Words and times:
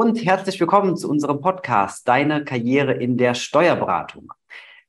und 0.00 0.24
herzlich 0.24 0.58
willkommen 0.58 0.96
zu 0.96 1.10
unserem 1.10 1.42
Podcast 1.42 2.08
Deine 2.08 2.42
Karriere 2.42 2.94
in 2.94 3.18
der 3.18 3.34
Steuerberatung. 3.34 4.32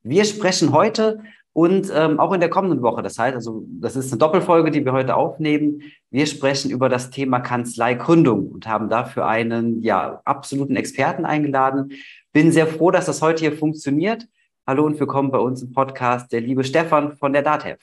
Wir 0.02 0.24
sprechen 0.24 0.72
heute 0.72 1.22
und 1.52 1.92
ähm, 1.94 2.18
auch 2.18 2.32
in 2.32 2.40
der 2.40 2.48
kommenden 2.48 2.80
Woche, 2.80 3.02
das 3.02 3.18
heißt, 3.18 3.34
also 3.34 3.62
das 3.78 3.94
ist 3.94 4.10
eine 4.10 4.18
Doppelfolge, 4.18 4.70
die 4.70 4.86
wir 4.86 4.94
heute 4.94 5.14
aufnehmen. 5.14 5.82
Wir 6.10 6.24
sprechen 6.24 6.70
über 6.70 6.88
das 6.88 7.10
Thema 7.10 7.40
Kanzleigründung 7.40 8.48
und 8.48 8.66
haben 8.66 8.88
dafür 8.88 9.26
einen 9.26 9.82
ja 9.82 10.22
absoluten 10.24 10.76
Experten 10.76 11.26
eingeladen. 11.26 11.92
Bin 12.32 12.50
sehr 12.50 12.66
froh, 12.66 12.90
dass 12.90 13.04
das 13.04 13.20
heute 13.20 13.40
hier 13.40 13.52
funktioniert. 13.52 14.26
Hallo 14.66 14.86
und 14.86 14.98
willkommen 14.98 15.30
bei 15.30 15.40
uns 15.40 15.60
im 15.60 15.72
Podcast, 15.72 16.32
der 16.32 16.40
liebe 16.40 16.64
Stefan 16.64 17.12
von 17.18 17.34
der 17.34 17.42
DATEV. 17.42 17.78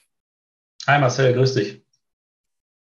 Hi 0.87 0.99
Marcel, 0.99 1.35
grüß 1.35 1.53
dich. 1.53 1.88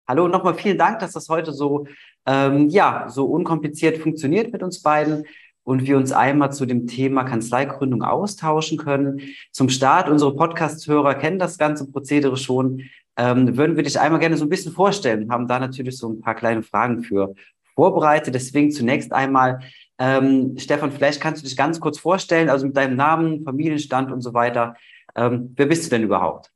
Hallo 0.06 0.26
und 0.26 0.32
nochmal 0.32 0.54
vielen 0.54 0.76
Dank, 0.76 0.98
dass 0.98 1.12
das 1.12 1.30
heute 1.30 1.52
so, 1.52 1.86
ähm, 2.26 2.68
ja, 2.68 3.06
so 3.08 3.24
unkompliziert 3.24 3.96
funktioniert 3.96 4.52
mit 4.52 4.62
uns 4.62 4.82
beiden 4.82 5.24
und 5.62 5.86
wir 5.86 5.96
uns 5.96 6.12
einmal 6.12 6.52
zu 6.52 6.66
dem 6.66 6.86
Thema 6.86 7.24
Kanzleigründung 7.24 8.02
austauschen 8.02 8.76
können. 8.76 9.22
Zum 9.50 9.70
Start, 9.70 10.10
unsere 10.10 10.36
Podcast-Hörer 10.36 11.14
kennen 11.14 11.38
das 11.38 11.56
ganze 11.56 11.90
Prozedere 11.90 12.36
schon. 12.36 12.82
Ähm, 13.16 13.56
würden 13.56 13.76
wir 13.76 13.82
dich 13.82 13.98
einmal 13.98 14.20
gerne 14.20 14.36
so 14.36 14.44
ein 14.44 14.50
bisschen 14.50 14.72
vorstellen, 14.72 15.30
haben 15.30 15.48
da 15.48 15.58
natürlich 15.58 15.96
so 15.96 16.10
ein 16.10 16.20
paar 16.20 16.34
kleine 16.34 16.62
Fragen 16.62 17.02
für 17.02 17.34
vorbereitet. 17.74 18.34
Deswegen 18.34 18.72
zunächst 18.72 19.10
einmal, 19.10 19.60
ähm, 19.98 20.58
Stefan, 20.58 20.92
vielleicht 20.92 21.22
kannst 21.22 21.42
du 21.42 21.46
dich 21.46 21.56
ganz 21.56 21.80
kurz 21.80 21.98
vorstellen, 21.98 22.50
also 22.50 22.66
mit 22.66 22.76
deinem 22.76 22.96
Namen, 22.96 23.42
Familienstand 23.42 24.12
und 24.12 24.20
so 24.20 24.34
weiter. 24.34 24.76
Ähm, 25.14 25.54
wer 25.56 25.66
bist 25.66 25.86
du 25.86 25.90
denn 25.90 26.02
überhaupt? 26.02 26.50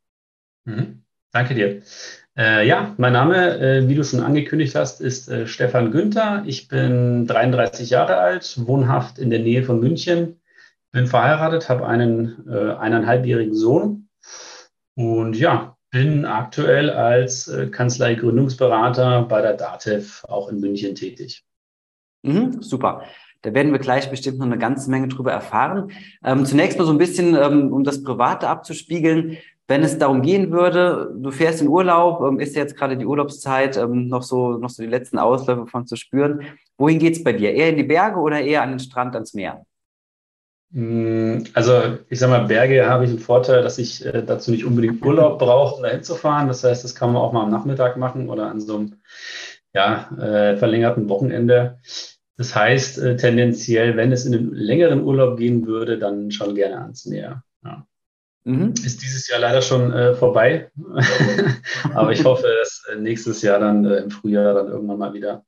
Mhm. 0.67 1.03
Danke 1.33 1.55
dir. 1.55 1.83
Äh, 2.39 2.69
ja, 2.69 2.95
mein 2.99 3.15
Name, 3.15 3.59
äh, 3.59 3.89
wie 3.89 3.97
du 3.97 4.05
schon 4.05 4.21
angekündigt 4.21 4.77
hast, 4.77 5.01
ist 5.01 5.29
äh, 5.29 5.49
Stefan 5.49 5.91
Günther. 5.91 6.45
Ich 6.47 6.69
bin 6.69 7.27
33 7.27 7.91
Jahre 7.91 8.19
alt, 8.19 8.55
wohnhaft 8.65 9.19
in 9.19 9.31
der 9.31 9.41
Nähe 9.41 9.65
von 9.65 9.81
München, 9.81 10.41
bin 10.93 11.09
verheiratet, 11.09 11.69
habe 11.69 11.89
einen 11.89 12.49
äh, 12.49 12.75
eineinhalbjährigen 12.75 13.57
Sohn 13.57 14.09
und 14.95 15.35
ja, 15.35 15.77
bin 15.91 16.27
aktuell 16.27 16.91
als 16.91 17.49
äh, 17.49 17.67
Kanzlei-Gründungsberater 17.67 19.23
bei 19.23 19.43
der 19.43 19.55
DATEV 19.55 20.25
auch 20.29 20.49
in 20.49 20.61
München 20.61 20.95
tätig. 20.95 21.43
Mhm, 22.23 22.63
super. 22.63 23.03
Da 23.43 23.53
werden 23.53 23.73
wir 23.73 23.81
gleich 23.81 24.11
bestimmt 24.11 24.39
noch 24.39 24.47
eine 24.47 24.59
ganze 24.59 24.91
Menge 24.91 25.09
drüber 25.09 25.33
erfahren. 25.33 25.91
Ähm, 26.25 26.45
zunächst 26.45 26.79
mal 26.79 26.85
so 26.85 26.93
ein 26.93 26.99
bisschen, 26.99 27.35
ähm, 27.35 27.73
um 27.73 27.83
das 27.83 28.05
Private 28.05 28.49
abzuspiegeln 28.49 29.39
wenn 29.69 29.83
es 29.83 29.99
darum 29.99 30.23
gehen 30.23 30.51
würde, 30.51 31.15
du 31.15 31.31
fährst 31.31 31.61
in 31.61 31.69
Urlaub, 31.69 32.23
ähm, 32.23 32.41
ist 32.41 32.57
jetzt 32.57 32.75
gerade 32.75 32.97
die 32.97 33.05
Urlaubszeit, 33.05 33.77
ähm, 33.77 34.09
noch 34.09 34.23
so, 34.23 34.57
noch 34.57 34.71
so 34.71 34.83
die 34.83 34.89
letzten 34.89 35.19
Ausläufe 35.19 35.67
von 35.67 35.87
zu 35.87 35.95
spüren. 35.95 36.41
Wohin 36.79 36.99
geht's 36.99 37.23
bei 37.23 37.35
dir? 37.35 37.53
Eher 37.53 37.69
in 37.69 37.77
die 37.77 37.85
Berge 37.85 38.19
oder 38.19 38.41
eher 38.41 38.63
an 38.63 38.71
den 38.71 38.79
Strand, 38.79 39.15
ans 39.15 39.35
Meer? 39.35 39.65
Mm, 40.71 41.45
also 41.53 41.99
ich 42.09 42.19
sag 42.19 42.31
mal, 42.31 42.47
Berge 42.47 42.89
habe 42.89 43.05
ich 43.05 43.11
einen 43.11 43.19
Vorteil, 43.19 43.63
dass 43.63 43.79
ich 43.79 44.05
äh, 44.07 44.23
dazu 44.25 44.51
nicht 44.51 44.65
unbedingt 44.65 45.05
Urlaub 45.05 45.39
brauche, 45.39 45.77
um 45.77 45.83
da 45.83 45.91
hinzufahren. 45.91 46.49
Das 46.49 46.65
heißt, 46.65 46.83
das 46.83 46.95
kann 46.95 47.13
man 47.13 47.21
auch 47.21 47.33
mal 47.33 47.43
am 47.43 47.51
Nachmittag 47.51 47.99
machen 47.99 48.31
oder 48.31 48.51
an 48.51 48.61
so 48.61 48.77
einem 48.77 48.95
ja, 49.75 50.11
äh, 50.19 50.57
verlängerten 50.57 51.11
Wochenende. 51.11 51.79
Das 52.39 52.55
heißt, 52.55 52.99
äh, 53.01 53.17
tendenziell, 53.17 53.97
wenn 53.97 54.13
es 54.13 54.25
in 54.25 54.35
einen 54.35 54.55
längeren 54.55 55.03
Urlaub 55.03 55.37
gehen 55.37 55.67
würde, 55.67 55.99
dann 55.99 56.31
schon 56.31 56.55
gerne 56.55 56.81
ans 56.81 57.05
Meer. 57.05 57.43
Ja. 57.65 57.88
Mhm. 58.49 58.73
Ist 58.83 59.03
dieses 59.03 59.29
Jahr 59.29 59.41
leider 59.41 59.61
schon 59.61 59.93
äh, 59.93 60.15
vorbei. 60.15 60.71
Aber 61.95 62.13
ich 62.13 62.25
hoffe, 62.25 62.47
dass 62.59 62.83
äh, 62.91 62.97
nächstes 62.99 63.43
Jahr 63.43 63.59
dann 63.61 63.85
äh, 63.85 63.97
im 63.99 64.11
Frühjahr 64.11 64.55
dann 64.55 64.69
irgendwann 64.69 64.99
mal 64.99 65.13
wieder 65.13 65.45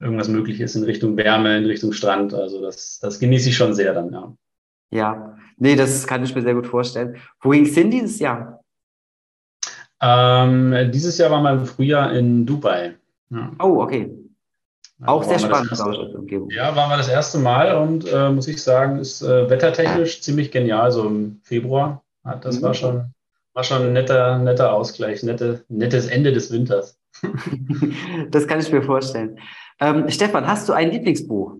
irgendwas 0.00 0.26
möglich 0.26 0.60
ist 0.60 0.74
in 0.74 0.82
Richtung 0.82 1.16
Wärme, 1.16 1.56
in 1.56 1.66
Richtung 1.66 1.92
Strand. 1.92 2.34
Also 2.34 2.60
das, 2.60 2.98
das 3.00 3.20
genieße 3.20 3.50
ich 3.50 3.56
schon 3.56 3.74
sehr 3.74 3.94
dann, 3.94 4.12
ja. 4.12 4.34
Ja, 4.90 5.36
nee, 5.56 5.76
das 5.76 6.04
kann 6.06 6.24
ich 6.24 6.34
mir 6.34 6.42
sehr 6.42 6.54
gut 6.54 6.66
vorstellen. 6.66 7.16
Wohin 7.40 7.62
ging 7.62 7.70
es 7.70 7.78
hin 7.78 7.90
dieses 7.92 8.18
Jahr? 8.18 8.60
Ähm, 10.00 10.90
dieses 10.92 11.18
Jahr 11.18 11.30
waren 11.30 11.44
wir 11.44 11.52
im 11.52 11.66
Frühjahr 11.66 12.12
in 12.12 12.44
Dubai. 12.44 12.96
Ja. 13.30 13.52
Oh, 13.60 13.80
okay. 13.82 14.12
Auch 15.04 15.22
sehr 15.22 15.38
spannend. 15.38 15.70
Erste, 15.70 16.12
ja, 16.50 16.74
waren 16.74 16.90
wir 16.90 16.96
das 16.96 17.08
erste 17.08 17.38
Mal 17.38 17.76
und 17.76 18.04
äh, 18.12 18.30
muss 18.30 18.48
ich 18.48 18.60
sagen, 18.60 18.98
ist 18.98 19.22
äh, 19.22 19.48
wettertechnisch 19.48 20.22
ziemlich 20.22 20.50
genial, 20.50 20.90
so 20.90 21.06
im 21.06 21.40
Februar. 21.44 22.02
Das 22.40 22.62
war 22.62 22.74
schon, 22.74 23.12
war 23.52 23.64
schon 23.64 23.82
ein 23.82 23.92
netter, 23.92 24.38
netter 24.38 24.72
Ausgleich, 24.72 25.22
nette, 25.22 25.64
nettes 25.68 26.06
Ende 26.06 26.32
des 26.32 26.50
Winters. 26.50 26.98
das 28.30 28.46
kann 28.46 28.60
ich 28.60 28.70
mir 28.70 28.82
vorstellen. 28.82 29.38
Ähm, 29.80 30.10
Stefan, 30.10 30.46
hast 30.46 30.68
du 30.68 30.72
ein 30.72 30.90
Lieblingsbuch? 30.90 31.56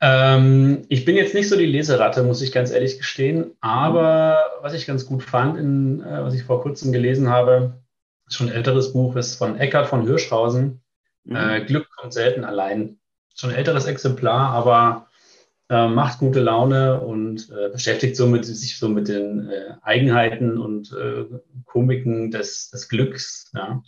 Ähm, 0.00 0.84
ich 0.88 1.04
bin 1.04 1.16
jetzt 1.16 1.34
nicht 1.34 1.48
so 1.48 1.56
die 1.56 1.66
Leseratte, 1.66 2.22
muss 2.22 2.42
ich 2.42 2.52
ganz 2.52 2.70
ehrlich 2.70 2.98
gestehen. 2.98 3.52
Aber 3.60 4.38
was 4.60 4.74
ich 4.74 4.86
ganz 4.86 5.06
gut 5.06 5.22
fand, 5.22 5.58
in, 5.58 6.02
äh, 6.02 6.22
was 6.22 6.34
ich 6.34 6.44
vor 6.44 6.62
kurzem 6.62 6.92
gelesen 6.92 7.30
habe, 7.30 7.82
ist 8.26 8.36
schon 8.36 8.48
ein 8.48 8.54
älteres 8.54 8.92
Buch, 8.92 9.16
ist 9.16 9.36
von 9.36 9.58
Eckhard 9.58 9.86
von 9.86 10.02
Hirschhausen. 10.02 10.82
Mhm. 11.24 11.36
Äh, 11.36 11.64
Glück 11.64 11.88
kommt 11.96 12.12
selten 12.12 12.44
allein. 12.44 12.98
Schon 13.34 13.50
ein 13.50 13.56
älteres 13.56 13.86
Exemplar, 13.86 14.50
aber 14.50 15.08
äh, 15.68 15.88
macht 15.88 16.18
gute 16.18 16.40
Laune 16.40 17.00
und 17.00 17.50
äh, 17.50 17.70
beschäftigt 17.70 18.16
somit, 18.16 18.44
sich 18.44 18.78
so 18.78 18.88
mit 18.88 19.08
den 19.08 19.48
äh, 19.48 19.74
Eigenheiten 19.82 20.58
und 20.58 20.92
äh, 20.92 21.24
Komiken 21.64 22.30
des, 22.30 22.70
des 22.70 22.88
Glücks. 22.88 23.50
Ja? 23.54 23.82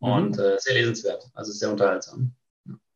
Und 0.00 0.38
mhm. 0.38 0.42
Äh, 0.42 0.58
sehr 0.58 0.74
lesenswert, 0.74 1.30
also 1.34 1.52
sehr 1.52 1.70
unterhaltsam. 1.70 2.32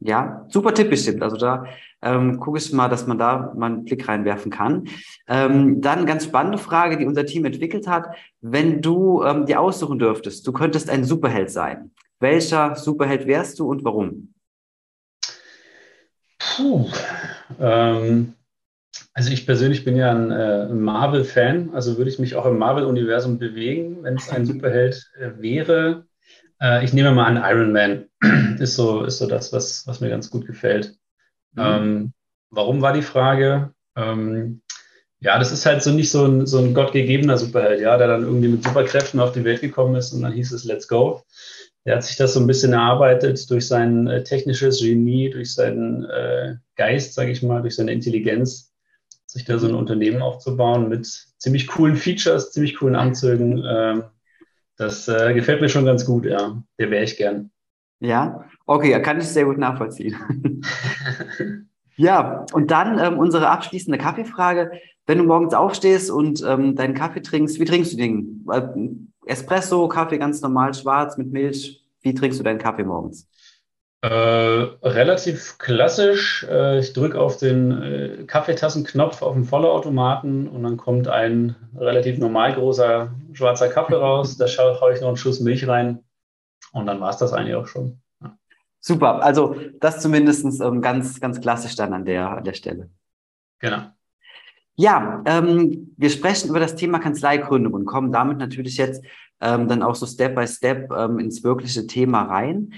Ja, 0.01 0.47
super 0.51 0.75
Tipp 0.75 0.91
bestimmt. 0.91 1.23
Also 1.23 1.37
da 1.37 1.65
ähm, 2.03 2.39
gucke 2.39 2.59
ich 2.59 2.73
mal, 2.73 2.89
dass 2.89 3.07
man 3.07 3.19
da 3.19 3.55
mal 3.57 3.67
einen 3.67 3.85
Blick 3.85 4.07
reinwerfen 4.07 4.51
kann. 4.51 4.89
Ähm, 5.27 5.81
dann 5.81 6.05
ganz 6.05 6.25
spannende 6.25 6.59
Frage, 6.59 6.99
die 6.99 7.07
unser 7.07 7.25
Team 7.25 7.47
entwickelt 7.47 7.87
hat. 7.87 8.15
Wenn 8.43 8.83
du 8.83 9.23
ähm, 9.23 9.47
dir 9.47 9.61
aussuchen 9.61 9.99
dürftest, 9.99 10.47
du 10.47 10.53
könntest 10.53 10.91
ein 10.91 11.05
Superheld 11.05 11.51
sein. 11.51 11.93
Welcher 12.21 12.77
Superheld 12.77 13.27
wärst 13.27 13.59
du 13.59 13.69
und 13.69 13.85
warum? 13.85 14.34
Puh, 16.57 16.89
ähm, 17.61 18.35
also 19.13 19.31
ich 19.31 19.47
persönlich 19.47 19.85
bin 19.85 19.97
ja 19.97 20.11
ein 20.11 20.31
äh, 20.31 20.67
Marvel-Fan, 20.69 21.71
also 21.73 21.97
würde 21.99 22.11
ich 22.11 22.19
mich 22.19 22.35
auch 22.35 22.47
im 22.47 22.59
Marvel-Universum 22.59 23.39
bewegen, 23.39 24.03
wenn 24.03 24.17
es 24.17 24.31
ein 24.31 24.47
Superheld 24.47 25.11
äh, 25.19 25.31
wäre. 25.39 26.07
Äh, 26.61 26.85
ich 26.85 26.93
nehme 26.93 27.13
mal 27.13 27.27
an, 27.27 27.37
Iron 27.37 27.73
Man 27.73 28.07
ist 28.61 28.77
so, 28.77 29.05
ist 29.05 29.19
so 29.19 29.27
das, 29.27 29.53
was, 29.53 29.87
was 29.87 30.01
mir 30.01 30.11
ganz 30.11 30.31
gut 30.31 30.47
gefällt. 30.47 30.97
Mhm. 31.53 31.63
Ähm, 31.63 32.13
warum 32.51 32.83
war 32.83 32.93
die 32.93 33.03
Frage? 33.03 33.73
Ähm, 33.97 34.63
ja, 35.21 35.39
das 35.39 35.53
ist 35.53 35.65
halt 35.65 35.83
so 35.83 35.91
nicht 35.91 36.11
so 36.11 36.27
ein, 36.27 36.47
so 36.47 36.59
ein 36.59 36.75
gottgegebener 36.75 37.39
Superheld, 37.39 37.81
ja, 37.81 37.97
der 37.97 38.09
dann 38.09 38.23
irgendwie 38.23 38.49
mit 38.49 38.63
Superkräften 38.63 39.21
auf 39.21 39.33
die 39.33 39.45
Welt 39.45 39.61
gekommen 39.61 39.97
ist 39.97 40.13
und 40.13 40.23
dann 40.23 40.33
hieß 40.33 40.53
es 40.53 40.65
Let's 40.65 40.87
go. 40.87 41.23
Er 41.85 41.97
hat 41.97 42.05
sich 42.05 42.17
das 42.17 42.33
so 42.33 42.41
ein 42.41 42.47
bisschen 42.47 42.73
erarbeitet 42.73 43.49
durch 43.51 43.69
sein 43.69 44.07
äh, 44.07 44.25
technisches 44.25 44.81
Genie, 44.81 45.31
durch 45.31 45.55
seinen 45.55 46.05
äh, 46.05 46.57
Geist, 46.77 47.13
sage 47.13 47.31
ich 47.31 47.43
mal, 47.43 47.61
durch 47.61 47.77
seine 47.77 47.93
Intelligenz, 47.93 48.73
sich 49.27 49.45
da 49.45 49.59
so 49.59 49.69
ein 49.69 49.75
Unternehmen 49.75 50.23
aufzubauen 50.23 50.89
mit 50.89 51.07
ziemlich 51.39 51.67
coolen 51.67 51.97
Features, 51.97 52.53
ziemlich 52.53 52.77
coolen 52.77 52.97
Anzügen. 52.97 53.63
Ähm, 53.69 54.05
das 54.77 55.09
äh, 55.09 55.35
gefällt 55.35 55.61
mir 55.61 55.69
schon 55.69 55.85
ganz 55.85 56.07
gut, 56.07 56.25
ja. 56.25 56.63
Der 56.79 56.91
wäre 56.91 57.05
ich 57.05 57.19
gern. 57.19 57.51
Ja, 58.01 58.45
okay, 58.67 59.01
kann 59.03 59.19
ich 59.19 59.29
sehr 59.29 59.45
gut 59.45 59.59
nachvollziehen. 59.59 60.17
ja, 61.97 62.47
und 62.53 62.71
dann 62.71 62.99
ähm, 62.99 63.19
unsere 63.19 63.51
abschließende 63.51 63.99
Kaffeefrage. 63.99 64.73
Wenn 65.07 65.19
du 65.19 65.25
morgens 65.25 65.53
aufstehst 65.53 66.11
und 66.11 66.43
ähm, 66.47 66.77
deinen 66.77 66.95
Kaffee 66.95 67.21
trinkst, 67.21 67.61
wie 67.61 67.67
trinkst 67.67 67.93
du 67.93 67.97
den? 67.99 68.47
Espresso, 69.27 69.89
Kaffee 69.89 70.19
ganz 70.19 70.41
normal, 70.41 70.75
schwarz 70.75 71.17
mit 71.17 71.33
Milch. 71.33 71.83
Wie 72.03 72.15
trinkst 72.15 72.39
du 72.39 72.45
deinen 72.45 72.59
Kaffee 72.59 72.85
morgens? 72.85 73.29
Äh, 74.05 74.09
relativ 74.83 75.57
klassisch. 75.57 76.47
Äh, 76.51 76.81
ich 76.81 76.93
drücke 76.93 77.19
auf 77.19 77.39
den 77.39 77.83
äh, 77.83 78.25
Kaffeetassenknopf 78.27 79.23
auf 79.23 79.33
dem 79.33 79.45
Vollautomaten 79.45 80.47
und 80.47 80.63
dann 80.63 80.77
kommt 80.77 81.09
ein 81.09 81.57
relativ 81.75 82.19
normal 82.19 82.53
großer 82.53 83.15
schwarzer 83.33 83.69
Kaffee 83.69 83.95
raus. 83.95 84.37
Da 84.37 84.47
haue 84.47 84.93
ich 84.93 85.01
noch 85.01 85.09
einen 85.09 85.17
Schuss 85.17 85.41
Milch 85.41 85.67
rein 85.67 86.05
und 86.73 86.85
dann 86.85 87.01
war 87.01 87.09
es 87.09 87.17
das 87.17 87.33
eigentlich 87.33 87.55
auch 87.55 87.67
schon. 87.67 88.03
Ja. 88.21 88.37
Super, 88.79 89.23
also 89.23 89.57
das 89.81 90.01
zumindest 90.01 90.45
ähm, 90.61 90.83
ganz, 90.83 91.19
ganz 91.19 91.41
klassisch 91.41 91.75
dann 91.75 91.95
an 91.95 92.05
der, 92.05 92.29
an 92.29 92.45
der 92.45 92.53
Stelle. 92.53 92.91
Genau. 93.61 93.85
Ja, 94.77 95.23
ähm, 95.25 95.95
wir 95.97 96.11
sprechen 96.11 96.51
über 96.51 96.59
das 96.59 96.75
Thema 96.75 96.99
Kanzleigründung 96.99 97.73
und 97.73 97.87
kommen 97.87 98.13
damit 98.13 98.39
natürlich 98.39 98.77
jetzt 98.77 99.03
ähm, 99.45 99.69
dann 99.69 99.83
auch 99.83 99.95
so 99.95 100.07
Step 100.07 100.35
by 100.35 100.47
Step 100.47 100.91
ähm, 100.91 101.19
ins 101.19 101.45
wirkliche 101.45 101.87
Thema 101.87 102.23
rein. 102.23 102.73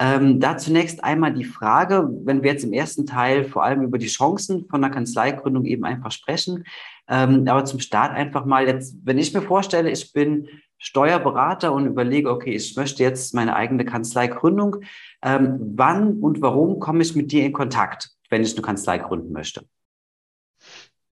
Ähm, 0.00 0.38
da 0.38 0.56
zunächst 0.56 1.02
einmal 1.02 1.32
die 1.32 1.44
Frage, 1.44 2.08
wenn 2.24 2.42
wir 2.42 2.52
jetzt 2.52 2.64
im 2.64 2.72
ersten 2.72 3.04
Teil 3.04 3.44
vor 3.44 3.64
allem 3.64 3.82
über 3.82 3.98
die 3.98 4.06
Chancen 4.06 4.66
von 4.68 4.82
einer 4.82 4.94
Kanzleigründung 4.94 5.64
eben 5.64 5.84
einfach 5.84 6.12
sprechen, 6.12 6.64
ähm, 7.08 7.48
aber 7.48 7.64
zum 7.64 7.80
Start 7.80 8.12
einfach 8.12 8.44
mal 8.44 8.66
jetzt, 8.66 8.96
wenn 9.02 9.18
ich 9.18 9.34
mir 9.34 9.42
vorstelle, 9.42 9.90
ich 9.90 10.12
bin 10.12 10.48
Steuerberater 10.78 11.72
und 11.72 11.86
überlege, 11.86 12.30
okay, 12.30 12.54
ich 12.54 12.76
möchte 12.76 13.02
jetzt 13.02 13.34
meine 13.34 13.56
eigene 13.56 13.84
Kanzleigründung, 13.84 14.76
ähm, 15.22 15.58
wann 15.74 16.20
und 16.20 16.40
warum 16.42 16.78
komme 16.78 17.02
ich 17.02 17.16
mit 17.16 17.32
dir 17.32 17.44
in 17.44 17.52
Kontakt, 17.52 18.10
wenn 18.30 18.42
ich 18.42 18.52
eine 18.52 18.62
Kanzlei 18.62 18.98
gründen 18.98 19.32
möchte? 19.32 19.64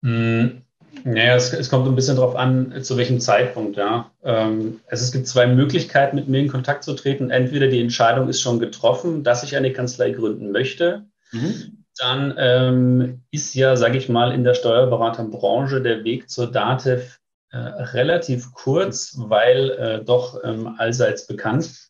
Hm, 0.03 0.63
naja, 1.03 1.36
es, 1.36 1.53
es, 1.53 1.69
kommt 1.69 1.88
ein 1.88 1.95
bisschen 1.95 2.15
darauf 2.15 2.36
an, 2.36 2.83
zu 2.83 2.98
welchem 2.98 3.19
Zeitpunkt. 3.19 3.77
Ja. 3.77 4.12
Ähm, 4.24 4.80
also 4.88 5.03
es 5.03 5.12
gibt 5.12 5.27
zwei 5.27 5.48
Möglichkeiten, 5.48 6.15
mit 6.15 6.27
mir 6.27 6.39
in 6.39 6.48
Kontakt 6.48 6.83
zu 6.83 6.94
treten. 6.94 7.30
Entweder 7.30 7.68
die 7.68 7.81
Entscheidung 7.81 8.30
ist 8.30 8.42
schon 8.42 8.59
getroffen, 8.59 9.24
dass 9.24 9.44
ich 9.44 9.56
eine 9.56 9.74
Kanzlei 9.74 10.12
gründen 10.12 10.51
möchte. 10.51 11.06
Mhm. 11.31 11.86
Dann 11.98 12.33
ähm, 12.38 13.21
ist 13.31 13.53
ja, 13.53 13.75
sage 13.75 13.98
ich 13.98 14.09
mal, 14.09 14.31
in 14.31 14.44
der 14.44 14.53
Steuerberaterbranche 14.53 15.81
der 15.81 16.03
Weg 16.03 16.30
zur 16.30 16.51
DATEV 16.51 17.19
äh, 17.51 17.57
relativ 17.57 18.53
kurz, 18.53 19.15
weil 19.18 19.71
äh, 19.71 20.03
doch 20.03 20.42
ähm, 20.44 20.75
allseits 20.77 21.27
bekannt. 21.27 21.89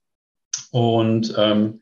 Und 0.72 1.34
ähm, 1.38 1.81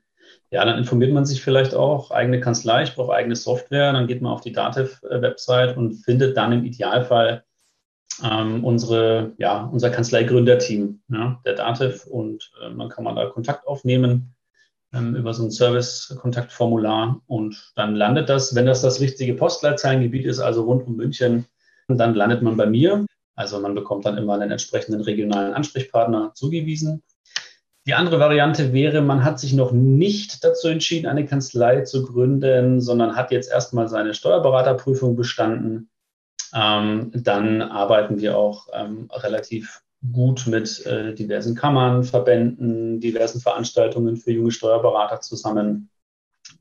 ja, 0.52 0.66
dann 0.66 0.78
informiert 0.78 1.14
man 1.14 1.26
sich 1.26 1.44
vielleicht 1.44 1.76
auch, 1.76 2.12
eigene 2.12 2.40
Kanzlei, 2.40 2.84
ich 2.84 2.96
brauche 2.96 3.14
eigene 3.14 3.36
Software, 3.36 3.94
dann 3.94 4.08
geht 4.08 4.22
man 4.22 4.32
auf 4.32 4.42
die 4.42 4.52
Datev-Website 4.52 5.78
und 5.78 5.94
findet 5.94 6.36
dann 6.38 6.52
im 6.52 6.66
Idealfall 6.66 7.44
ähm, 8.24 8.64
unsere, 8.64 9.34
ja, 9.38 9.66
unser 9.72 9.92
Kanzleigründerteam, 9.92 11.02
ja, 11.10 11.40
der 11.46 11.54
Datev. 11.54 12.08
Und 12.08 12.52
äh, 12.62 12.70
man 12.70 12.90
kann 12.90 13.04
man 13.04 13.16
da 13.16 13.28
Kontakt 13.28 13.68
aufnehmen 13.68 14.34
ähm, 14.92 15.16
über 15.16 15.34
so 15.34 15.44
ein 15.44 15.52
Service-Kontaktformular. 15.52 17.22
Und 17.28 17.72
dann 17.76 17.96
landet 17.96 18.30
das, 18.30 18.56
wenn 18.56 18.66
das 18.66 18.82
das 18.82 19.00
richtige 19.00 19.36
Postleitzahlengebiet 19.36 20.26
ist, 20.26 20.40
also 20.40 20.64
rund 20.64 20.86
um 20.88 20.96
München, 20.96 21.46
dann 21.88 22.16
landet 22.16 22.42
man 22.42 22.58
bei 22.58 22.66
mir. 22.66 23.06
Also 23.36 23.60
man 23.60 23.76
bekommt 23.76 24.06
dann 24.06 24.18
immer 24.18 24.34
einen 24.34 24.52
entsprechenden 24.52 25.02
regionalen 25.02 25.54
Ansprechpartner 25.54 26.34
zugewiesen 26.34 27.04
die 27.90 27.96
andere 27.96 28.20
Variante 28.20 28.72
wäre, 28.72 29.02
man 29.02 29.24
hat 29.24 29.40
sich 29.40 29.54
noch 29.54 29.72
nicht 29.72 30.44
dazu 30.44 30.68
entschieden, 30.68 31.08
eine 31.08 31.26
Kanzlei 31.26 31.82
zu 31.82 32.06
gründen, 32.06 32.82
sondern 32.82 33.16
hat 33.16 33.32
jetzt 33.32 33.52
erstmal 33.52 33.88
seine 33.88 34.14
Steuerberaterprüfung 34.14 35.16
bestanden. 35.16 35.90
Ähm, 36.54 37.10
dann 37.16 37.64
arbeiten 37.64 38.20
wir 38.20 38.38
auch 38.38 38.68
ähm, 38.74 39.10
relativ 39.12 39.82
gut 40.14 40.46
mit 40.46 40.86
äh, 40.86 41.16
diversen 41.16 41.56
Kammern, 41.56 42.04
Verbänden, 42.04 43.00
diversen 43.00 43.42
Veranstaltungen 43.42 44.18
für 44.18 44.34
junge 44.34 44.52
Steuerberater 44.52 45.22
zusammen 45.22 45.90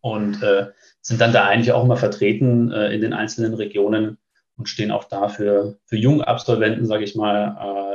und 0.00 0.42
äh, 0.42 0.68
sind 1.02 1.20
dann 1.20 1.34
da 1.34 1.44
eigentlich 1.44 1.72
auch 1.72 1.84
immer 1.84 1.98
vertreten 1.98 2.72
äh, 2.72 2.94
in 2.94 3.02
den 3.02 3.12
einzelnen 3.12 3.52
Regionen 3.52 4.16
und 4.56 4.70
stehen 4.70 4.90
auch 4.90 5.04
da 5.04 5.28
für, 5.28 5.76
für 5.84 5.96
junge 5.96 6.26
Absolventen, 6.26 6.86
sage 6.86 7.04
ich 7.04 7.14
mal, 7.16 7.58
äh, 7.60 7.87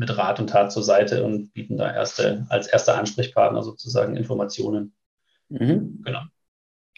mit 0.00 0.16
Rat 0.16 0.40
und 0.40 0.48
Tat 0.48 0.72
zur 0.72 0.82
Seite 0.82 1.24
und 1.24 1.52
bieten 1.52 1.76
da 1.76 1.94
erste, 1.94 2.46
als 2.48 2.66
erster 2.66 2.98
Ansprechpartner 2.98 3.62
sozusagen 3.62 4.16
Informationen. 4.16 4.94
Mhm. 5.50 6.02
Genau. 6.04 6.20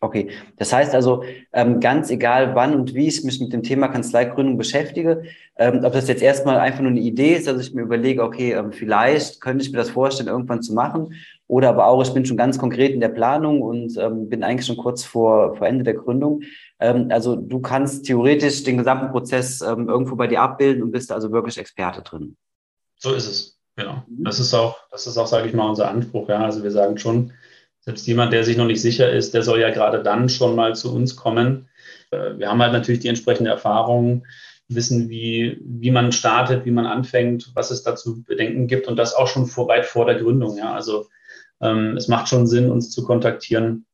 Okay, 0.00 0.30
das 0.56 0.72
heißt 0.72 0.94
also, 0.94 1.22
ähm, 1.52 1.78
ganz 1.80 2.10
egal, 2.10 2.54
wann 2.54 2.74
und 2.74 2.94
wie 2.94 3.06
ich 3.06 3.22
mich 3.24 3.40
mit 3.40 3.52
dem 3.52 3.62
Thema 3.62 3.88
Kanzleigründung 3.88 4.56
beschäftige, 4.56 5.24
ähm, 5.56 5.84
ob 5.84 5.92
das 5.92 6.08
jetzt 6.08 6.22
erstmal 6.22 6.58
einfach 6.58 6.80
nur 6.80 6.90
eine 6.90 7.00
Idee 7.00 7.34
ist, 7.34 7.46
dass 7.46 7.60
ich 7.60 7.74
mir 7.74 7.82
überlege, 7.82 8.22
okay, 8.22 8.52
ähm, 8.52 8.72
vielleicht 8.72 9.40
könnte 9.40 9.64
ich 9.64 9.70
mir 9.70 9.78
das 9.78 9.90
vorstellen, 9.90 10.28
irgendwann 10.28 10.62
zu 10.62 10.72
machen, 10.72 11.14
oder 11.48 11.68
aber 11.68 11.86
auch, 11.86 12.02
ich 12.02 12.14
bin 12.14 12.24
schon 12.24 12.36
ganz 12.36 12.58
konkret 12.58 12.92
in 12.92 13.00
der 13.00 13.10
Planung 13.10 13.62
und 13.62 13.96
ähm, 13.96 14.28
bin 14.28 14.42
eigentlich 14.42 14.66
schon 14.66 14.76
kurz 14.76 15.04
vor, 15.04 15.56
vor 15.56 15.66
Ende 15.66 15.84
der 15.84 15.94
Gründung. 15.94 16.42
Ähm, 16.80 17.08
also 17.10 17.36
du 17.36 17.60
kannst 17.60 18.06
theoretisch 18.06 18.62
den 18.64 18.78
gesamten 18.78 19.10
Prozess 19.10 19.60
ähm, 19.60 19.88
irgendwo 19.88 20.16
bei 20.16 20.28
dir 20.28 20.40
abbilden 20.40 20.82
und 20.82 20.92
bist 20.92 21.12
also 21.12 21.30
wirklich 21.30 21.58
Experte 21.58 22.02
drin. 22.02 22.36
So 23.02 23.14
ist 23.14 23.26
es, 23.26 23.60
genau. 23.74 24.04
Mhm. 24.06 24.24
Das 24.24 24.38
ist 24.38 24.54
auch, 24.54 24.78
das 24.90 25.08
ist 25.08 25.18
auch, 25.18 25.26
sage 25.26 25.48
ich 25.48 25.54
mal, 25.54 25.68
unser 25.68 25.90
Anspruch. 25.90 26.28
Ja. 26.28 26.44
Also 26.44 26.62
wir 26.62 26.70
sagen 26.70 26.98
schon, 26.98 27.32
selbst 27.80 28.06
jemand, 28.06 28.32
der 28.32 28.44
sich 28.44 28.56
noch 28.56 28.66
nicht 28.66 28.80
sicher 28.80 29.10
ist, 29.10 29.34
der 29.34 29.42
soll 29.42 29.60
ja 29.60 29.70
gerade 29.70 30.04
dann 30.04 30.28
schon 30.28 30.54
mal 30.54 30.76
zu 30.76 30.94
uns 30.94 31.16
kommen. 31.16 31.68
Äh, 32.12 32.38
wir 32.38 32.48
haben 32.48 32.62
halt 32.62 32.72
natürlich 32.72 33.00
die 33.00 33.08
entsprechende 33.08 33.50
Erfahrung, 33.50 34.24
wissen, 34.68 35.10
wie, 35.10 35.60
wie 35.60 35.90
man 35.90 36.12
startet, 36.12 36.64
wie 36.64 36.70
man 36.70 36.86
anfängt, 36.86 37.50
was 37.54 37.72
es 37.72 37.82
dazu 37.82 38.22
Bedenken 38.22 38.68
gibt 38.68 38.86
und 38.86 38.96
das 38.96 39.14
auch 39.14 39.26
schon 39.26 39.46
vor, 39.46 39.66
weit 39.66 39.84
vor 39.84 40.06
der 40.06 40.14
Gründung. 40.14 40.56
Ja. 40.56 40.72
Also 40.72 41.08
ähm, 41.60 41.96
es 41.96 42.06
macht 42.06 42.28
schon 42.28 42.46
Sinn, 42.46 42.70
uns 42.70 42.92
zu 42.92 43.02
kontaktieren, 43.04 43.84